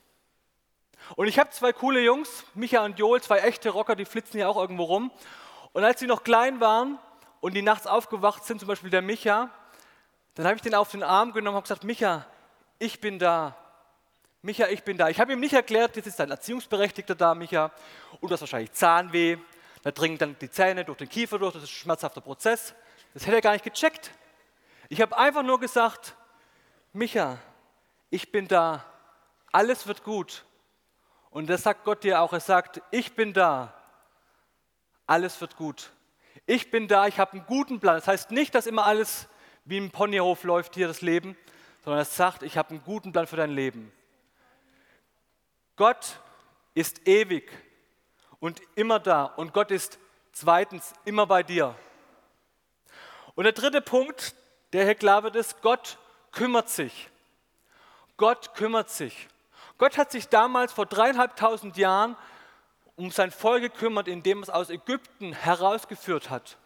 [1.16, 4.48] Und ich habe zwei coole Jungs, Micha und Joel, zwei echte Rocker, die flitzen hier
[4.48, 5.10] auch irgendwo rum.
[5.78, 6.98] Und als sie noch klein waren
[7.40, 9.48] und die nachts aufgewacht sind, zum Beispiel der Micha,
[10.34, 12.26] dann habe ich den auf den Arm genommen und gesagt, Micha,
[12.80, 13.54] ich bin da.
[14.42, 15.08] Micha, ich bin da.
[15.08, 17.70] Ich habe ihm nicht erklärt, jetzt ist ein Erziehungsberechtigter da, Micha,
[18.20, 19.38] und du hast wahrscheinlich Zahnweh,
[19.84, 22.74] da dringen dann die Zähne durch den Kiefer durch, das ist ein schmerzhafter Prozess.
[23.14, 24.10] Das hätte er gar nicht gecheckt.
[24.88, 26.16] Ich habe einfach nur gesagt,
[26.92, 27.38] Micha,
[28.10, 28.84] ich bin da,
[29.52, 30.44] alles wird gut.
[31.30, 33.77] Und das sagt Gott dir auch, er sagt, ich bin da,
[35.08, 35.90] alles wird gut.
[36.46, 37.96] Ich bin da, ich habe einen guten Plan.
[37.96, 39.28] Das heißt nicht, dass immer alles
[39.64, 41.36] wie im Ponyhof läuft hier das Leben,
[41.84, 43.92] sondern es sagt, ich habe einen guten Plan für dein Leben.
[45.76, 46.20] Gott
[46.74, 47.50] ist ewig
[48.40, 49.98] und immer da und Gott ist
[50.32, 51.74] zweitens immer bei dir.
[53.34, 54.34] Und der dritte Punkt,
[54.72, 55.98] der hier klar wird, ist, Gott
[56.32, 57.10] kümmert sich.
[58.16, 59.28] Gott kümmert sich.
[59.78, 62.16] Gott hat sich damals vor dreieinhalbtausend Jahren
[62.98, 66.58] um sein Volk gekümmert, indem es aus Ägypten herausgeführt hat.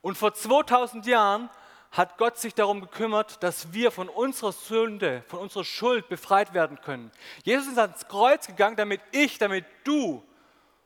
[0.00, 1.50] Und vor 2000 Jahren
[1.90, 6.80] hat Gott sich darum gekümmert, dass wir von unserer Sünde, von unserer Schuld befreit werden
[6.80, 7.10] können.
[7.42, 10.22] Jesus ist ans Kreuz gegangen, damit ich, damit du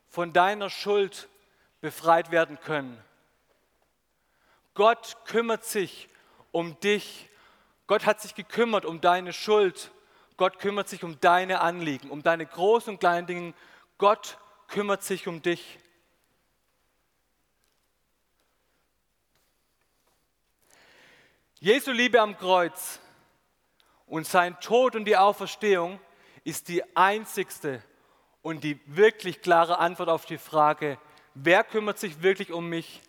[0.09, 1.29] von deiner Schuld
[1.83, 2.99] befreit werden können.
[4.73, 6.09] Gott kümmert sich
[6.53, 7.29] um dich.
[7.87, 9.90] Gott hat sich gekümmert um deine Schuld.
[10.38, 13.53] Gott kümmert sich um deine Anliegen, um deine großen und kleinen Dinge.
[13.99, 14.38] Gott
[14.71, 15.79] kümmert sich um dich.
[21.59, 23.01] Jesu Liebe am Kreuz
[24.07, 26.01] und sein Tod und die Auferstehung
[26.45, 27.83] ist die einzigste
[28.43, 30.99] und die wirklich klare Antwort auf die Frage,
[31.35, 33.03] wer kümmert sich wirklich um mich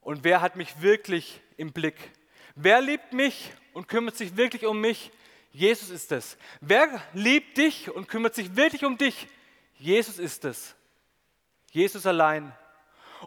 [0.00, 1.96] und wer hat mich wirklich im Blick?
[2.54, 5.10] Wer liebt mich und kümmert sich wirklich um mich?
[5.50, 6.36] Jesus ist es.
[6.60, 9.26] Wer liebt dich und kümmert sich wirklich um dich?
[9.78, 10.74] Jesus ist es.
[11.70, 12.56] Jesus allein.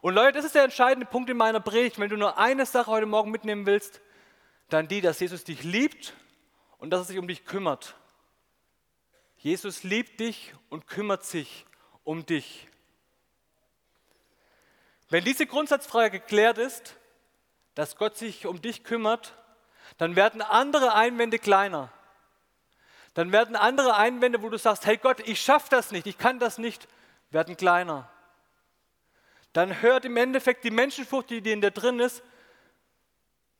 [0.01, 1.99] Und Leute, das ist der entscheidende Punkt in meiner Predigt.
[1.99, 4.01] Wenn du nur eine Sache heute Morgen mitnehmen willst,
[4.69, 6.13] dann die, dass Jesus dich liebt
[6.77, 7.95] und dass er sich um dich kümmert.
[9.38, 11.65] Jesus liebt dich und kümmert sich
[12.03, 12.67] um dich.
[15.10, 16.95] Wenn diese Grundsatzfrage geklärt ist,
[17.75, 19.36] dass Gott sich um dich kümmert,
[19.97, 21.91] dann werden andere Einwände kleiner.
[23.17, 26.38] Dann werden andere Einwände, wo du sagst, hey Gott, ich schaffe das nicht, ich kann
[26.38, 26.88] das nicht,
[27.32, 28.08] werden kleiner.
[29.53, 32.21] Dann hört im Endeffekt die Menschenfurcht, die in dir drin ist,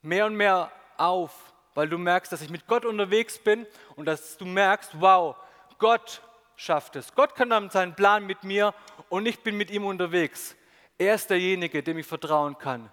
[0.04, 1.32] mehr und mehr auf,
[1.74, 3.65] weil du merkst, dass ich mit Gott unterwegs bin
[3.96, 5.36] und dass du merkst, wow,
[5.80, 6.22] Gott
[6.56, 7.15] schafft es.
[7.15, 8.76] Gott kann dann seinen Plan mit mir
[9.10, 10.56] und ich bin mit ihm unterwegs.
[11.00, 12.91] Er ist derjenige, dem ich vertrauen kann.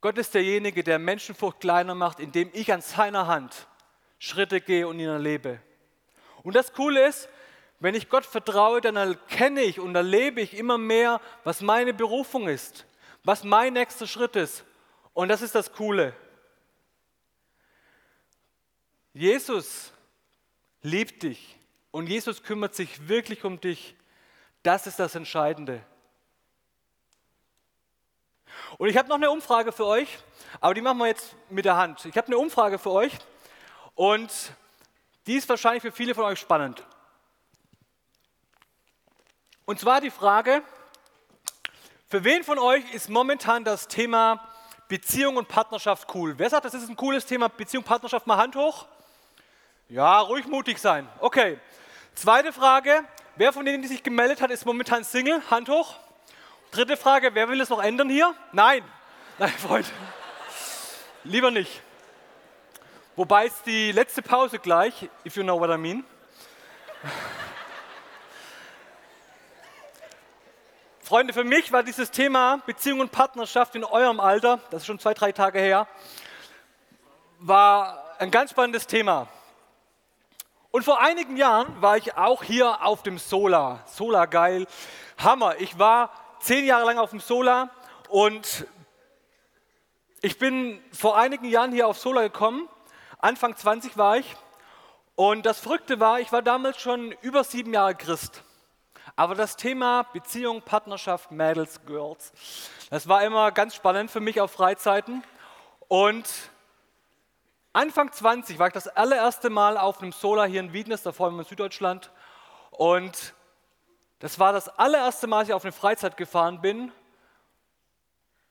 [0.00, 3.66] Gott ist derjenige, der Menschenfurcht kleiner macht, indem ich an seiner Hand
[4.20, 5.58] Schritte gehe und ihn erlebe.
[6.42, 7.28] Und das Coole ist,
[7.80, 12.48] wenn ich Gott vertraue, dann erkenne ich und erlebe ich immer mehr, was meine Berufung
[12.48, 12.86] ist,
[13.24, 14.64] was mein nächster Schritt ist.
[15.14, 16.14] Und das ist das Coole.
[19.14, 19.92] Jesus
[20.82, 21.58] liebt dich
[21.90, 23.94] und Jesus kümmert sich wirklich um dich.
[24.62, 25.84] Das ist das Entscheidende.
[28.78, 30.18] Und ich habe noch eine Umfrage für euch,
[30.60, 32.04] aber die machen wir jetzt mit der Hand.
[32.04, 33.12] Ich habe eine Umfrage für euch
[33.94, 34.30] und
[35.26, 36.84] die ist wahrscheinlich für viele von euch spannend.
[39.64, 40.62] Und zwar die Frage,
[42.08, 44.48] für wen von euch ist momentan das Thema
[44.88, 46.34] Beziehung und Partnerschaft cool?
[46.36, 48.86] Wer sagt, das ist ein cooles Thema, Beziehung, Partnerschaft, mal Hand hoch?
[49.88, 51.08] Ja, ruhig mutig sein.
[51.20, 51.58] Okay.
[52.14, 53.04] Zweite Frage.
[53.36, 55.40] Wer von denen, die sich gemeldet hat, ist momentan Single?
[55.50, 55.96] Hand hoch.
[56.70, 58.34] Dritte Frage, wer will es noch ändern hier?
[58.52, 58.84] Nein.
[59.38, 59.88] Nein, Freunde.
[61.24, 61.80] Lieber nicht.
[63.14, 66.02] Wobei es die letzte Pause gleich, if you know what I mean.
[71.00, 74.98] Freunde, für mich war dieses Thema Beziehung und Partnerschaft in eurem Alter, das ist schon
[74.98, 75.86] zwei, drei Tage her,
[77.38, 79.28] war ein ganz spannendes Thema.
[80.70, 83.84] Und vor einigen Jahren war ich auch hier auf dem Solar.
[83.84, 84.66] Solar geil,
[85.18, 85.60] Hammer.
[85.60, 87.68] Ich war zehn Jahre lang auf dem Solar
[88.08, 88.66] und
[90.22, 92.70] ich bin vor einigen Jahren hier auf Solar gekommen.
[93.22, 94.36] Anfang 20 war ich.
[95.14, 98.42] Und das Verrückte war, ich war damals schon über sieben Jahre Christ.
[99.14, 102.32] Aber das Thema Beziehung, Partnerschaft, Mädels, Girls,
[102.90, 105.22] das war immer ganz spannend für mich auf Freizeiten.
[105.86, 106.28] Und
[107.72, 111.38] Anfang 20 war ich das allererste Mal auf einem Solar hier in Wiedenest, da vorne
[111.38, 112.10] in Süddeutschland.
[112.72, 113.34] Und
[114.18, 116.90] das war das allererste Mal, dass ich auf eine Freizeit gefahren bin.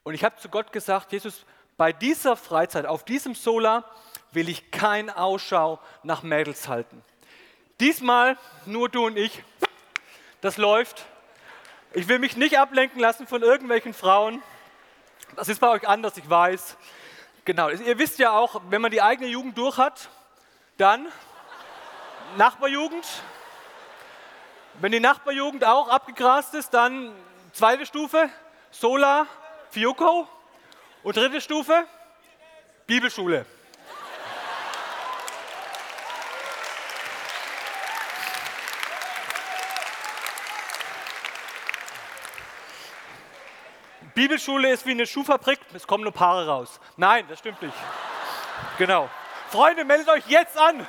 [0.03, 3.83] Und ich habe zu Gott gesagt, Jesus, bei dieser Freizeit, auf diesem Solar,
[4.31, 7.03] will ich kein Ausschau nach Mädels halten.
[7.79, 9.43] Diesmal nur du und ich.
[10.41, 11.05] Das läuft.
[11.93, 14.41] Ich will mich nicht ablenken lassen von irgendwelchen Frauen.
[15.35, 16.77] Das ist bei euch anders, ich weiß.
[17.43, 20.09] Genau, ihr wisst ja auch, wenn man die eigene Jugend durch hat,
[20.77, 21.07] dann
[22.37, 23.05] Nachbarjugend.
[24.75, 27.13] Wenn die Nachbarjugend auch abgegrast ist, dann
[27.51, 28.29] zweite Stufe,
[28.71, 29.27] Sola,
[29.71, 30.27] Fiuco.
[31.03, 31.85] Und dritte Stufe,
[32.85, 33.45] Bibelschule.
[44.21, 46.79] Bibelschule ist wie eine Schuhfabrik, es kommen nur Paare raus.
[46.95, 47.73] Nein, das stimmt nicht.
[48.77, 49.09] Genau.
[49.49, 50.85] Freunde, meldet euch jetzt an.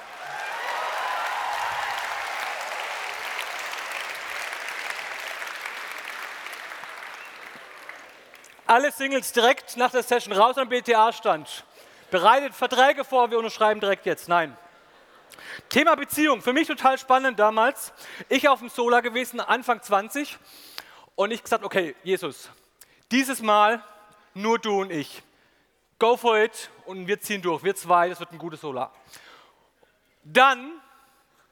[8.67, 11.65] Alle Singles direkt nach der Session raus am BTA-Stand.
[12.11, 14.29] Bereitet Verträge vor, wir unterschreiben direkt jetzt.
[14.29, 14.55] Nein.
[15.71, 17.95] Thema Beziehung, für mich total spannend damals.
[18.29, 20.37] Ich auf dem Solar gewesen, Anfang 20.
[21.15, 22.51] Und ich gesagt, okay, Jesus,
[23.13, 23.83] dieses Mal
[24.35, 25.23] nur du und ich.
[25.99, 27.63] Go for it und wir ziehen durch.
[27.63, 28.93] Wir zwei, das wird ein gutes Solar.
[30.25, 30.81] Dann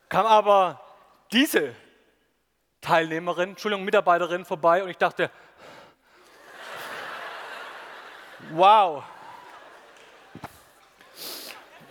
[0.08, 0.80] kam aber
[1.30, 1.74] diese
[2.80, 5.30] Teilnehmerin, Entschuldigung, Mitarbeiterin vorbei und ich dachte,
[8.52, 9.04] wow,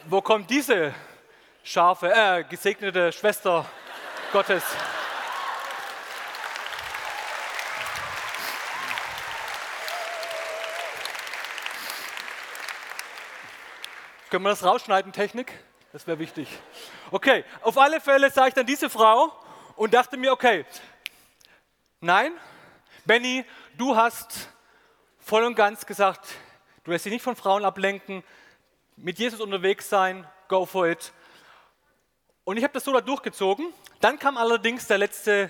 [0.05, 0.93] wo kommt diese
[1.63, 3.65] scharfe, äh, gesegnete Schwester
[4.34, 4.63] Gottes?
[14.29, 15.51] Können wir das rausschneiden, Technik?
[15.91, 16.47] Das wäre wichtig.
[17.09, 19.33] Okay, auf alle Fälle sah ich dann diese Frau
[19.75, 20.67] und dachte mir, okay,
[21.99, 22.33] nein,
[23.05, 23.43] Benny,
[23.75, 24.49] du hast
[25.17, 26.27] voll und ganz gesagt,
[26.83, 28.23] du lässt dich nicht von Frauen ablenken,
[28.97, 31.11] mit Jesus unterwegs sein, go for it.
[32.43, 33.73] Und ich habe das Solar durchgezogen.
[33.99, 35.49] Dann kam allerdings der letzte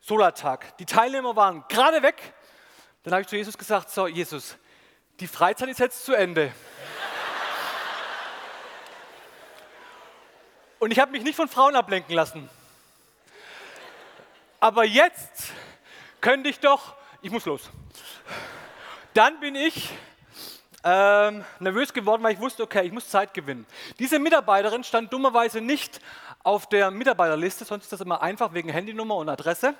[0.00, 0.78] Solartag.
[0.78, 2.32] Die Teilnehmer waren gerade weg.
[3.02, 4.56] Dann habe ich zu Jesus gesagt, so Jesus,
[5.20, 6.54] die Freizeit ist jetzt zu Ende.
[10.84, 12.46] Und ich habe mich nicht von Frauen ablenken lassen.
[14.60, 15.50] Aber jetzt
[16.20, 16.92] könnte ich doch,
[17.22, 17.70] ich muss los.
[19.14, 19.88] Dann bin ich
[20.84, 23.64] ähm, nervös geworden, weil ich wusste, okay, ich muss Zeit gewinnen.
[23.98, 26.02] Diese Mitarbeiterin stand dummerweise nicht
[26.42, 29.72] auf der Mitarbeiterliste, sonst ist das immer einfach wegen Handynummer und Adresse.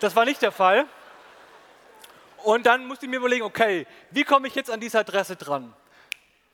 [0.00, 0.86] Das war nicht der Fall.
[2.44, 5.74] Und dann musste ich mir überlegen, okay, wie komme ich jetzt an diese Adresse dran?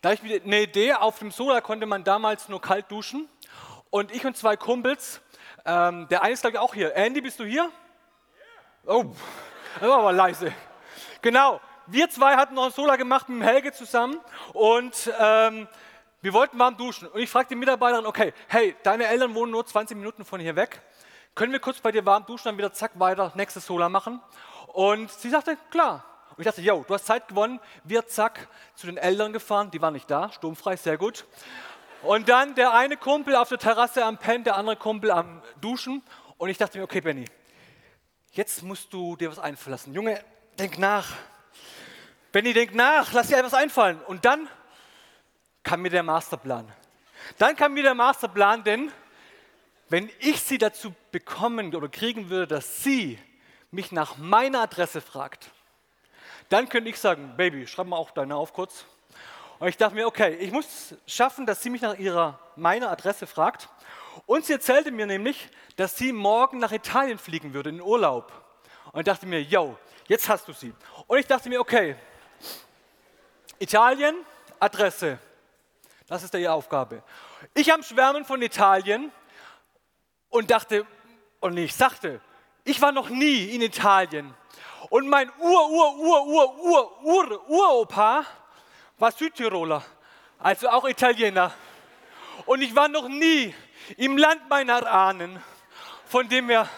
[0.01, 3.29] Da ich eine Idee, auf dem Solar konnte man damals nur kalt duschen.
[3.97, 5.23] Und ich und zwei Kumpels,
[5.65, 6.95] ähm, der eine ist glaube ich auch hier.
[6.95, 7.71] Andy, bist du hier?
[8.85, 9.07] Oh,
[9.81, 10.53] das war aber leise.
[11.23, 14.21] Genau, wir zwei hatten noch ein Solar gemacht mit dem Helge zusammen
[14.53, 15.67] und ähm,
[16.21, 17.09] wir wollten warm duschen.
[17.09, 20.57] Und ich fragte die Mitarbeiterin, okay, hey, deine Eltern wohnen nur 20 Minuten von hier
[20.57, 20.83] weg.
[21.35, 24.21] Können wir kurz bei dir warm duschen, dann wieder zack weiter, nächstes Solar machen?
[24.75, 26.05] Und sie sagte, klar.
[26.33, 27.61] Und ich dachte, yo, du hast Zeit gewonnen.
[27.83, 31.25] Wir zack zu den Eltern gefahren, die waren nicht da, sturmfrei, sehr gut.
[32.07, 36.05] Und dann der eine Kumpel auf der Terrasse am Pen, der andere Kumpel am Duschen.
[36.39, 37.25] Und ich dachte mir, okay, Benny,
[38.31, 39.93] jetzt musst du dir was einfallen.
[39.93, 40.23] Junge,
[40.57, 41.09] denk nach.
[42.31, 44.01] Benny, denk nach, lass dir etwas einfallen.
[44.03, 44.49] Und dann
[45.65, 46.73] kam mir der Masterplan.
[47.39, 48.93] Dann kam mir der Masterplan, denn
[49.89, 53.19] wenn ich sie dazu bekommen oder kriegen würde, dass sie
[53.73, 55.51] mich nach meiner Adresse fragt,
[56.51, 58.85] dann könnte ich sagen, Baby, schreib mal auch deine auf kurz.
[59.59, 63.27] Und ich dachte mir, okay, ich muss schaffen, dass sie mich nach ihrer, meiner Adresse
[63.27, 63.69] fragt.
[64.27, 68.33] Und sie erzählte mir nämlich, dass sie morgen nach Italien fliegen würde in Urlaub.
[68.93, 69.77] und dachte mir, yo,
[70.09, 70.73] jetzt hast du sie.
[71.07, 71.97] Und ich dachte mir, okay,
[73.59, 74.15] Italien,
[74.59, 75.19] Adresse.
[76.07, 77.03] Das ist ihre Aufgabe.
[77.55, 79.11] Ich am Schwärmen von Italien
[80.29, 80.87] und dachte,
[81.41, 82.21] und ich sagte,
[82.65, 84.35] ich war noch nie in Italien.
[84.91, 88.25] Und mein Ur, Ur, Ur, Ur, Ur, Ur, Uropa
[88.99, 89.85] war Südtiroler,
[90.39, 91.53] also auch Italiener.
[92.47, 93.55] Und ich war noch nie
[93.97, 95.43] im Land meiner Ahnen,
[96.07, 96.69] von dem her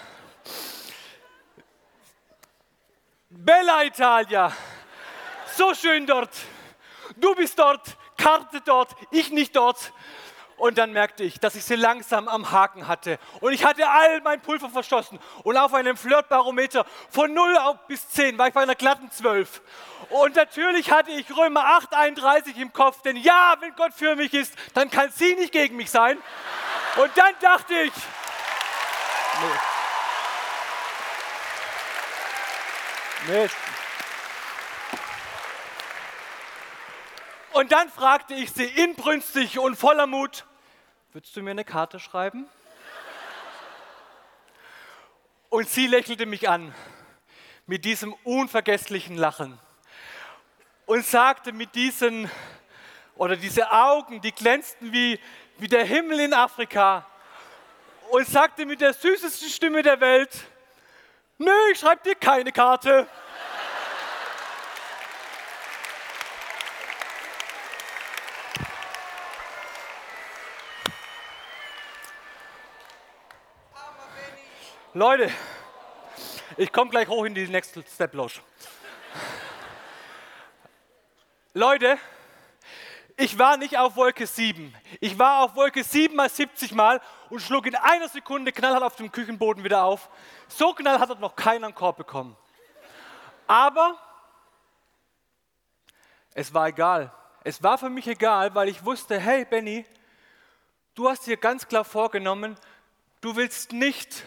[3.30, 4.52] Bella Italia,
[5.54, 6.30] so schön dort.
[7.16, 9.92] Du bist dort, Karte dort, ich nicht dort.
[10.58, 13.18] Und dann merkte ich, dass ich sie langsam am Haken hatte.
[13.40, 15.20] Und ich hatte all mein Pulver verschossen.
[15.44, 17.56] Und auf einem Flirtbarometer von 0
[17.86, 19.62] bis 10 war ich bei einer glatten 12.
[20.10, 23.02] Und natürlich hatte ich Römer 8, 31 im Kopf.
[23.02, 26.18] Denn ja, wenn Gott für mich ist, dann kann sie nicht gegen mich sein.
[26.96, 27.92] Und dann dachte ich,
[29.40, 29.58] nee.
[33.28, 33.48] Nee.
[37.52, 40.44] Und dann fragte ich sie inbrünstig und voller Mut,
[41.12, 42.44] würdest du mir eine Karte schreiben?
[45.48, 46.74] Und sie lächelte mich an
[47.66, 49.60] mit diesem unvergesslichen Lachen
[50.88, 52.30] und sagte mit diesen,
[53.16, 55.20] oder diese Augen, die glänzten wie,
[55.58, 57.06] wie der Himmel in Afrika,
[58.10, 60.30] und sagte mit der süßesten Stimme der Welt,
[61.36, 63.06] nö, ich schreibe dir keine Karte.
[74.98, 75.30] Leute,
[76.56, 78.42] ich komme gleich hoch in die nächste Step Losch.
[81.54, 81.98] Leute,
[83.16, 84.74] ich war nicht auf Wolke 7.
[84.98, 88.96] Ich war auf Wolke 7 mal 70 Mal und schlug in einer Sekunde knallhart auf
[88.96, 90.10] dem Küchenboden wieder auf.
[90.48, 92.36] So knallhart hat noch keiner einen Korb bekommen.
[93.46, 93.96] Aber
[96.34, 97.12] es war egal.
[97.44, 99.86] Es war für mich egal, weil ich wusste, hey Benny,
[100.96, 102.56] du hast dir ganz klar vorgenommen,
[103.20, 104.24] du willst nicht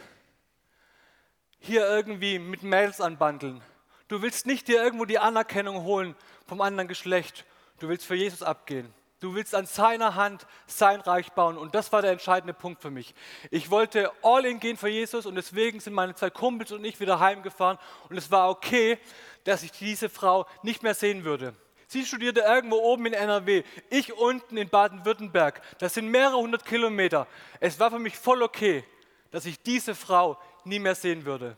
[1.62, 3.62] hier irgendwie mit Mails anbandeln.
[4.07, 7.45] Du willst nicht dir irgendwo die Anerkennung holen vom anderen Geschlecht.
[7.80, 8.93] Du willst für Jesus abgehen.
[9.22, 11.55] Du willst an seiner Hand sein Reich bauen.
[11.55, 13.14] Und das war der entscheidende Punkt für mich.
[13.51, 16.99] Ich wollte all in gehen für Jesus und deswegen sind meine zwei Kumpels und ich
[16.99, 17.78] wieder heimgefahren.
[18.09, 18.97] Und es war okay,
[19.43, 21.53] dass ich diese Frau nicht mehr sehen würde.
[21.88, 25.62] Sie studierte irgendwo oben in NRW, ich unten in Baden-Württemberg.
[25.78, 27.28] Das sind mehrere hundert Kilometer.
[27.59, 28.84] Es war für mich voll okay,
[29.30, 31.57] dass ich diese Frau nie mehr sehen würde.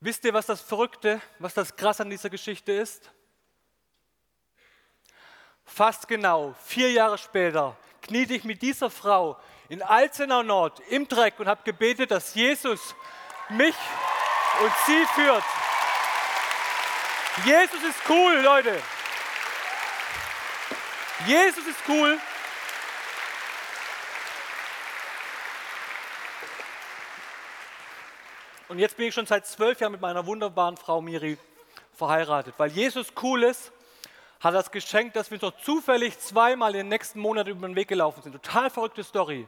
[0.00, 3.10] Wisst ihr, was das Verrückte, was das Krass an dieser Geschichte ist?
[5.64, 9.38] Fast genau vier Jahre später kniete ich mit dieser Frau
[9.68, 12.94] in Alzenau Nord im Dreck und habe gebetet, dass Jesus
[13.48, 13.74] mich
[14.62, 15.44] und sie führt.
[17.44, 18.80] Jesus ist cool, Leute.
[21.26, 22.18] Jesus ist cool.
[28.68, 31.38] Und jetzt bin ich schon seit zwölf Jahren mit meiner wunderbaren Frau Miri
[31.94, 32.54] verheiratet.
[32.56, 33.70] Weil Jesus cool ist,
[34.40, 37.76] hat das geschenkt, dass wir uns noch zufällig zweimal in den nächsten Monaten über den
[37.76, 38.32] Weg gelaufen sind.
[38.32, 39.46] Total verrückte Story.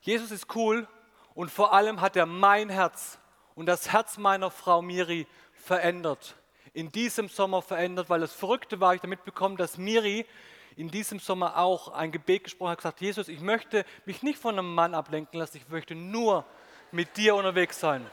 [0.00, 0.88] Jesus ist cool
[1.34, 3.18] und vor allem hat er mein Herz
[3.54, 6.34] und das Herz meiner Frau Miri verändert.
[6.74, 10.26] In diesem Sommer verändert, weil das Verrückte war, ich damit bekommen, dass Miri
[10.74, 14.58] in diesem Sommer auch ein Gebet gesprochen hat, gesagt, Jesus, ich möchte mich nicht von
[14.58, 16.44] einem Mann ablenken lassen, ich möchte nur
[16.90, 18.04] mit dir unterwegs sein.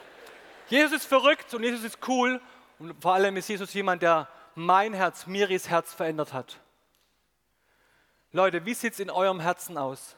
[0.69, 2.39] Jesus ist verrückt und Jesus ist cool
[2.77, 6.59] und vor allem ist Jesus jemand, der mein Herz, Miris Herz verändert hat.
[8.31, 10.15] Leute, wie sieht es in eurem Herzen aus?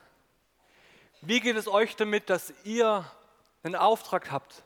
[1.22, 3.06] Wie geht es euch damit, dass ihr
[3.64, 4.64] einen Auftrag habt?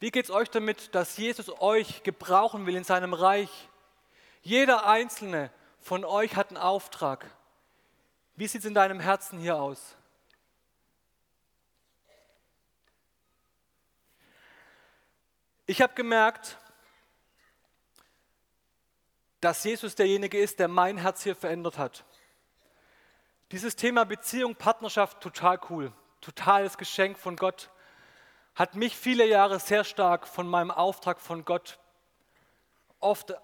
[0.00, 3.50] Wie geht es euch damit, dass Jesus euch gebrauchen will in seinem Reich?
[4.42, 7.26] Jeder einzelne von euch hat einen Auftrag.
[8.36, 9.97] Wie sieht es in deinem Herzen hier aus?
[15.70, 16.56] Ich habe gemerkt,
[19.42, 22.06] dass Jesus derjenige ist, der mein Herz hier verändert hat.
[23.52, 25.92] Dieses Thema Beziehung, Partnerschaft, total cool,
[26.22, 27.68] totales Geschenk von Gott,
[28.54, 31.78] hat mich viele Jahre sehr stark von meinem Auftrag von Gott
[32.98, 33.34] oft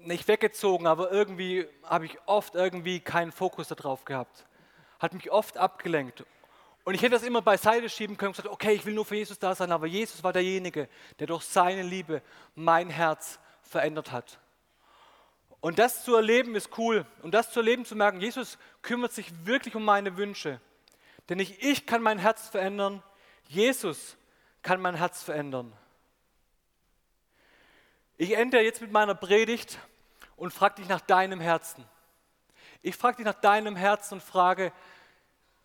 [0.00, 4.44] nicht weggezogen, aber irgendwie habe ich oft irgendwie keinen Fokus darauf gehabt.
[4.98, 6.26] Hat mich oft abgelenkt.
[6.84, 9.16] Und ich hätte das immer beiseite schieben können und gesagt, okay, ich will nur für
[9.16, 12.22] Jesus da sein, aber Jesus war derjenige, der durch seine Liebe
[12.54, 14.38] mein Herz verändert hat.
[15.60, 17.06] Und das zu erleben ist cool.
[17.22, 20.60] Und das zu erleben, zu merken, Jesus kümmert sich wirklich um meine Wünsche.
[21.28, 23.00] Denn nicht ich kann mein Herz verändern,
[23.46, 24.16] Jesus
[24.62, 25.72] kann mein Herz verändern.
[28.16, 29.78] Ich ende jetzt mit meiner Predigt
[30.36, 31.84] und frage dich nach deinem Herzen.
[32.82, 34.72] Ich frage dich nach deinem Herzen und frage,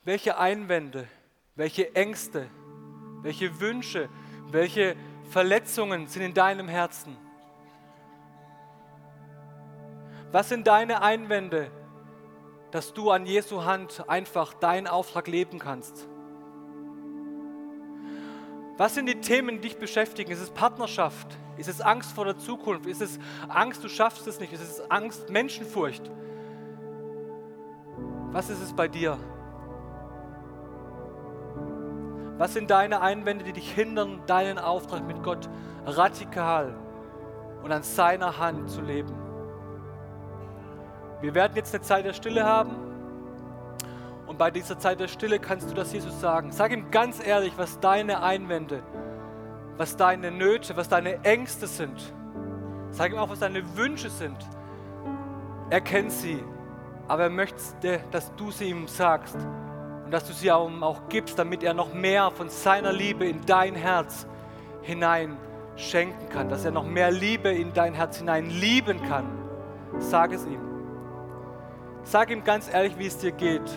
[0.07, 1.05] welche Einwände,
[1.57, 2.47] welche Ängste,
[3.23, 4.07] welche Wünsche,
[4.51, 4.95] welche
[5.31, 7.17] Verletzungen sind in deinem Herzen?
[10.31, 11.69] Was sind deine Einwände,
[12.71, 16.07] dass du an Jesu Hand einfach deinen Auftrag leben kannst?
[18.77, 20.31] Was sind die Themen, die dich beschäftigen?
[20.31, 21.37] Ist es Partnerschaft?
[21.57, 22.85] Ist es Angst vor der Zukunft?
[22.85, 24.53] Ist es Angst, du schaffst es nicht?
[24.53, 26.09] Ist es Angst, Menschenfurcht?
[28.31, 29.19] Was ist es bei dir?
[32.37, 35.49] Was sind deine Einwände, die dich hindern, deinen Auftrag mit Gott
[35.85, 36.75] radikal
[37.63, 39.13] und an seiner Hand zu leben?
[41.21, 42.75] Wir werden jetzt eine Zeit der Stille haben.
[44.27, 46.51] Und bei dieser Zeit der Stille kannst du das Jesus sagen.
[46.51, 48.83] Sag ihm ganz ehrlich, was deine Einwände,
[49.77, 52.13] was deine Nöte, was deine Ängste sind.
[52.91, 54.37] Sag ihm auch, was deine Wünsche sind.
[55.71, 56.43] Er kennt sie,
[57.07, 59.37] aber er möchte, dass du sie ihm sagst
[60.07, 63.45] und dass du sie ihm auch gibst, damit er noch mehr von seiner Liebe in
[63.45, 64.25] dein Herz
[64.81, 65.35] hinein
[65.75, 69.25] schenken kann, dass er noch mehr Liebe in dein Herz hinein lieben kann.
[69.99, 70.61] Sag es ihm.
[72.03, 73.69] Sag ihm ganz ehrlich, wie es dir geht.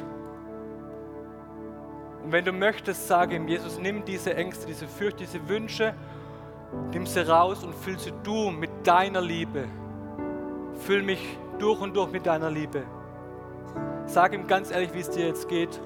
[2.22, 5.94] Und wenn du möchtest, sage ihm, Jesus, nimm diese Ängste, diese Fürchte, diese Wünsche,
[6.92, 9.64] nimm sie raus und füll sie du mit deiner Liebe.
[10.86, 12.84] Füll mich durch und durch mit deiner Liebe.
[14.06, 15.80] Sag ihm ganz ehrlich, wie es dir jetzt geht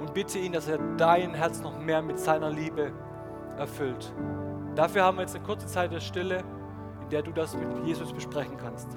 [0.00, 2.92] und bitte ihn, dass er dein Herz noch mehr mit seiner Liebe
[3.56, 4.12] erfüllt.
[4.74, 6.44] Dafür haben wir jetzt eine kurze Zeit der Stille,
[7.02, 8.96] in der du das mit Jesus besprechen kannst.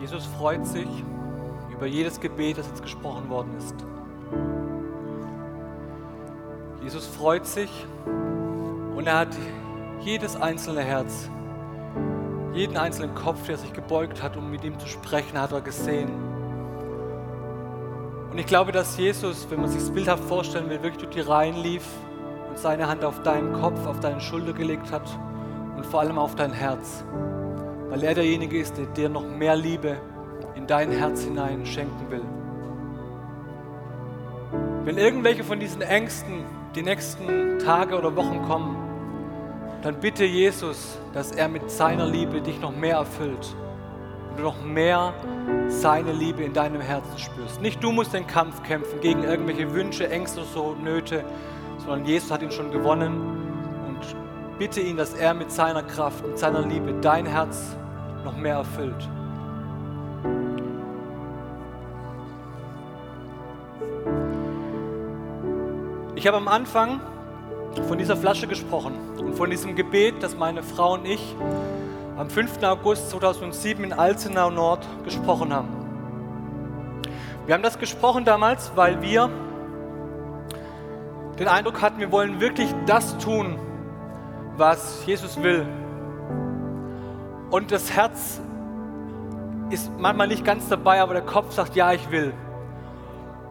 [0.00, 0.88] Jesus freut sich
[1.70, 3.74] über jedes Gebet, das jetzt gesprochen worden ist.
[6.82, 7.70] Jesus freut sich
[8.96, 9.36] und er hat
[10.00, 11.28] jedes einzelne Herz
[12.58, 16.10] jeden einzelnen Kopf, der sich gebeugt hat, um mit ihm zu sprechen, hat er gesehen.
[18.32, 21.20] Und ich glaube, dass Jesus, wenn man sich das bildhaft vorstellen will, wirklich durch die
[21.20, 21.84] Reihen lief
[22.48, 25.08] und seine Hand auf deinen Kopf, auf deine Schulter gelegt hat
[25.76, 27.04] und vor allem auf dein Herz.
[27.90, 29.96] Weil er derjenige ist, der dir noch mehr Liebe
[30.56, 32.24] in dein Herz hinein schenken will.
[34.84, 36.44] Wenn irgendwelche von diesen Ängsten
[36.74, 38.87] die nächsten Tage oder Wochen kommen,
[39.82, 43.54] dann bitte Jesus, dass er mit seiner Liebe dich noch mehr erfüllt
[44.30, 45.14] und du noch mehr
[45.68, 47.60] seine Liebe in deinem Herzen spürst.
[47.60, 51.24] Nicht du musst den Kampf kämpfen gegen irgendwelche Wünsche, Ängste, so Nöte,
[51.78, 53.20] sondern Jesus hat ihn schon gewonnen
[53.86, 57.76] und bitte ihn, dass er mit seiner Kraft, mit seiner Liebe dein Herz
[58.24, 59.08] noch mehr erfüllt.
[66.16, 67.00] Ich habe am Anfang
[67.84, 71.34] von dieser Flasche gesprochen und von diesem Gebet, das meine Frau und ich
[72.16, 72.62] am 5.
[72.62, 75.68] August 2007 in Alzenau Nord gesprochen haben.
[77.46, 79.30] Wir haben das gesprochen damals, weil wir
[81.38, 83.58] den Eindruck hatten, wir wollen wirklich das tun,
[84.56, 85.66] was Jesus will.
[87.50, 88.40] Und das Herz
[89.70, 92.32] ist manchmal nicht ganz dabei, aber der Kopf sagt, ja, ich will.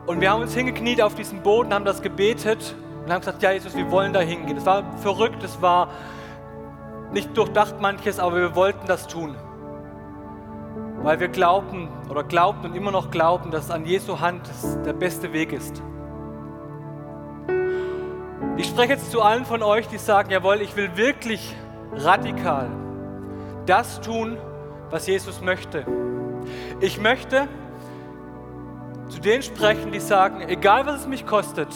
[0.05, 2.75] Und wir haben uns hingekniet auf diesem Boden, haben das gebetet
[3.07, 4.57] und haben gesagt, ja Jesus, wir wollen da hingehen.
[4.57, 5.87] Es war verrückt, es war
[7.13, 9.33] nicht durchdacht manches, aber wir wollten das tun.
[11.03, 14.41] Weil wir glaubten oder glaubten und immer noch glauben, dass an Jesu Hand
[14.85, 15.81] der beste Weg ist.
[18.57, 21.55] Ich spreche jetzt zu allen von euch, die sagen, jawohl, ich will wirklich
[21.93, 22.67] radikal
[23.67, 24.37] das tun,
[24.89, 25.85] was Jesus möchte.
[26.81, 27.47] Ich möchte
[29.07, 31.69] zu denen sprechen, die sagen, egal was es mich kostet,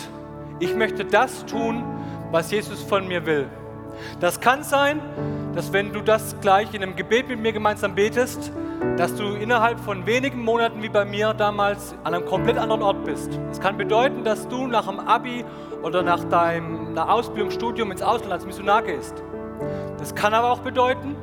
[0.62, 1.84] ich möchte das tun,
[2.32, 3.48] was Jesus von mir will.
[4.20, 5.02] Das kann sein,
[5.54, 8.52] dass wenn du das gleich in einem Gebet mit mir gemeinsam betest,
[8.98, 13.04] dass du innerhalb von wenigen Monaten wie bei mir damals an einem komplett anderen Ort
[13.04, 13.38] bist.
[13.52, 15.44] Es kann bedeuten, dass du nach dem Abi
[15.84, 19.22] oder nach deiner Ausbildung, Studium ins Ausland als Missionar gehst.
[19.98, 21.16] Das kann aber auch bedeuten,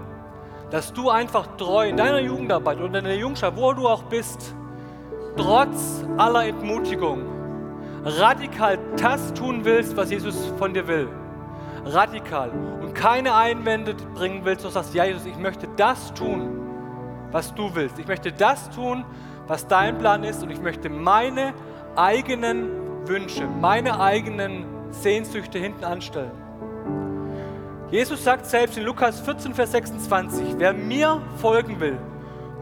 [0.70, 4.54] dass du einfach treu in deiner Jugendarbeit oder in der Jungschaft, wo du auch bist,
[5.36, 7.37] trotz aller Entmutigung,
[8.04, 11.08] radikal das tun willst, was Jesus von dir will.
[11.84, 12.50] Radikal.
[12.80, 16.60] Und keine Einwände bringen willst, sondern sagst, ja Jesus, ich möchte das tun,
[17.30, 17.98] was du willst.
[17.98, 19.04] Ich möchte das tun,
[19.46, 21.54] was dein Plan ist und ich möchte meine
[21.96, 26.30] eigenen Wünsche, meine eigenen Sehnsüchte hinten anstellen.
[27.90, 31.98] Jesus sagt selbst in Lukas 14, Vers 26, wer mir folgen will,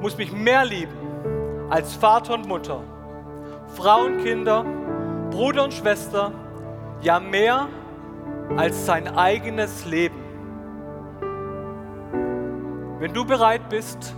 [0.01, 0.95] muss mich mehr lieben
[1.68, 2.80] als Vater und Mutter,
[3.74, 4.64] Frau und Kinder,
[5.37, 6.32] Bruder und Schwester,
[7.03, 7.68] ja mehr
[8.57, 10.16] als sein eigenes Leben.
[12.99, 14.14] Wenn du bereit bist,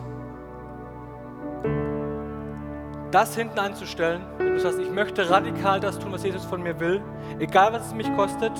[3.11, 6.79] das hinten anzustellen, wenn du sagst, ich möchte radikal das tun, was Jesus von mir
[6.79, 7.03] will,
[7.41, 8.53] egal was es mich kostet,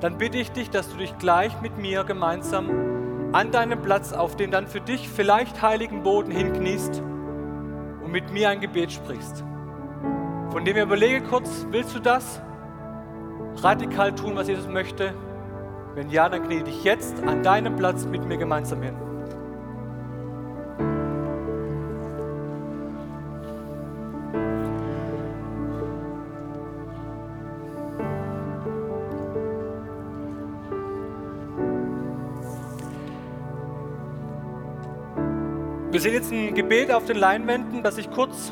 [0.00, 4.34] dann bitte ich dich, dass du dich gleich mit mir gemeinsam an deinem Platz auf
[4.34, 7.02] den dann für dich vielleicht heiligen Boden hinkniest
[8.02, 9.44] und mit mir ein Gebet sprichst.
[10.50, 12.40] Von dem ich überlege kurz, willst du das
[13.56, 15.12] radikal tun, was Jesus möchte?
[15.94, 18.96] Wenn ja, dann knie dich jetzt an deinem Platz mit mir gemeinsam hin.
[35.90, 38.50] Wir sehen jetzt ein Gebet auf den Leinwänden, das ich kurz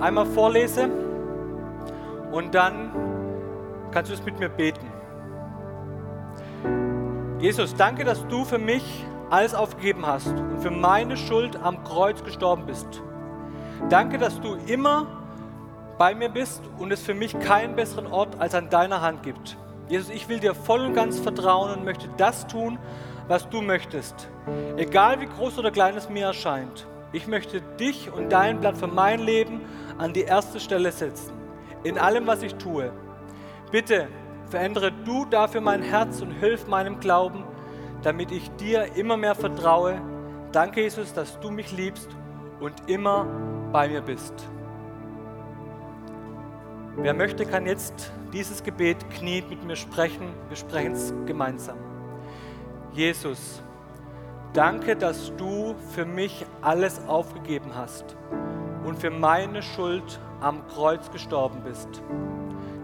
[0.00, 1.07] einmal vorlese
[2.32, 2.90] und dann
[3.90, 4.86] kannst du es mit mir beten.
[7.40, 12.22] Jesus, danke, dass du für mich alles aufgegeben hast und für meine Schuld am Kreuz
[12.24, 13.02] gestorben bist.
[13.88, 15.06] Danke, dass du immer
[15.98, 19.56] bei mir bist und es für mich keinen besseren Ort als an deiner Hand gibt.
[19.88, 22.78] Jesus, ich will dir voll und ganz vertrauen und möchte das tun,
[23.26, 24.28] was du möchtest.
[24.76, 26.86] Egal wie groß oder klein es mir erscheint.
[27.12, 29.60] Ich möchte dich und dein Blatt für mein Leben
[29.96, 31.37] an die erste Stelle setzen.
[31.84, 32.92] In allem, was ich tue.
[33.70, 34.08] Bitte
[34.46, 37.44] verändere du dafür mein Herz und hilf meinem Glauben,
[38.02, 40.00] damit ich dir immer mehr vertraue.
[40.52, 42.08] Danke, Jesus, dass du mich liebst
[42.60, 43.26] und immer
[43.72, 44.34] bei mir bist.
[46.96, 50.34] Wer möchte, kann jetzt dieses Gebet kniet mit mir sprechen.
[50.48, 51.76] Wir sprechen es gemeinsam.
[52.92, 53.62] Jesus,
[54.52, 58.16] danke, dass du für mich alles aufgegeben hast
[58.84, 62.02] und für meine Schuld am Kreuz gestorben bist.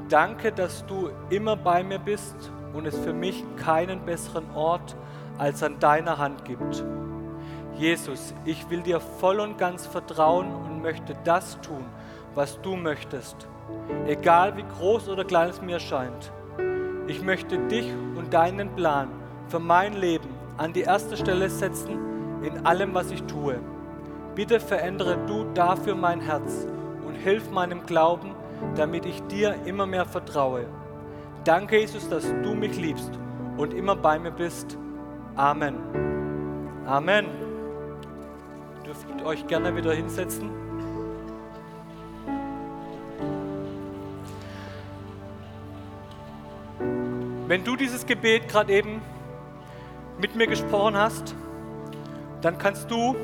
[0.08, 4.96] Danke, dass du immer bei mir bist und es für mich keinen besseren Ort
[5.38, 6.84] als an deiner Hand gibt.
[7.76, 11.84] Jesus, ich will dir voll und ganz vertrauen und möchte das tun,
[12.34, 13.48] was du möchtest,
[14.06, 16.32] egal wie groß oder klein es mir scheint.
[17.06, 19.08] Ich möchte dich und deinen Plan
[19.48, 21.98] für mein Leben an die erste Stelle setzen
[22.42, 23.58] in allem, was ich tue.
[24.34, 26.66] Bitte verändere du dafür mein Herz
[27.14, 28.34] und hilf meinem Glauben,
[28.74, 30.66] damit ich dir immer mehr vertraue.
[31.44, 33.10] Danke, Jesus, dass du mich liebst
[33.56, 34.76] und immer bei mir bist.
[35.36, 35.76] Amen.
[36.86, 37.26] Amen.
[38.84, 40.50] Dürft euch gerne wieder hinsetzen.
[47.46, 49.02] Wenn du dieses Gebet gerade eben
[50.18, 51.34] mit mir gesprochen hast,
[52.40, 53.14] dann kannst du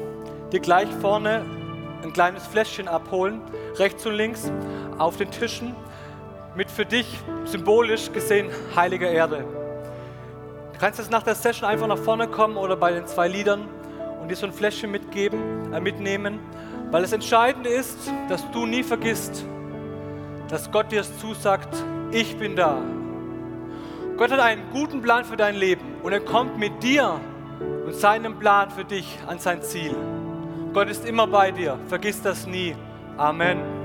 [0.53, 1.60] dir gleich vorne
[2.03, 3.41] ein kleines Fläschchen abholen,
[3.77, 4.51] rechts und links
[4.99, 5.75] auf den Tischen
[6.55, 7.07] mit für dich
[7.45, 9.45] symbolisch gesehen heiliger Erde.
[10.73, 13.69] Du kannst jetzt nach der Session einfach nach vorne kommen oder bei den zwei Liedern
[14.21, 16.39] und dir so ein Fläschchen mitgeben, äh, mitnehmen,
[16.91, 17.99] weil das Entscheidende ist,
[18.29, 19.45] dass du nie vergisst,
[20.49, 21.69] dass Gott dir zusagt,
[22.11, 22.79] ich bin da.
[24.17, 27.21] Gott hat einen guten Plan für dein Leben und er kommt mit dir
[27.87, 29.95] und seinem Plan für dich an sein Ziel.
[30.73, 32.77] Gott ist immer bei dir, vergiss das nie.
[33.17, 33.80] Amen.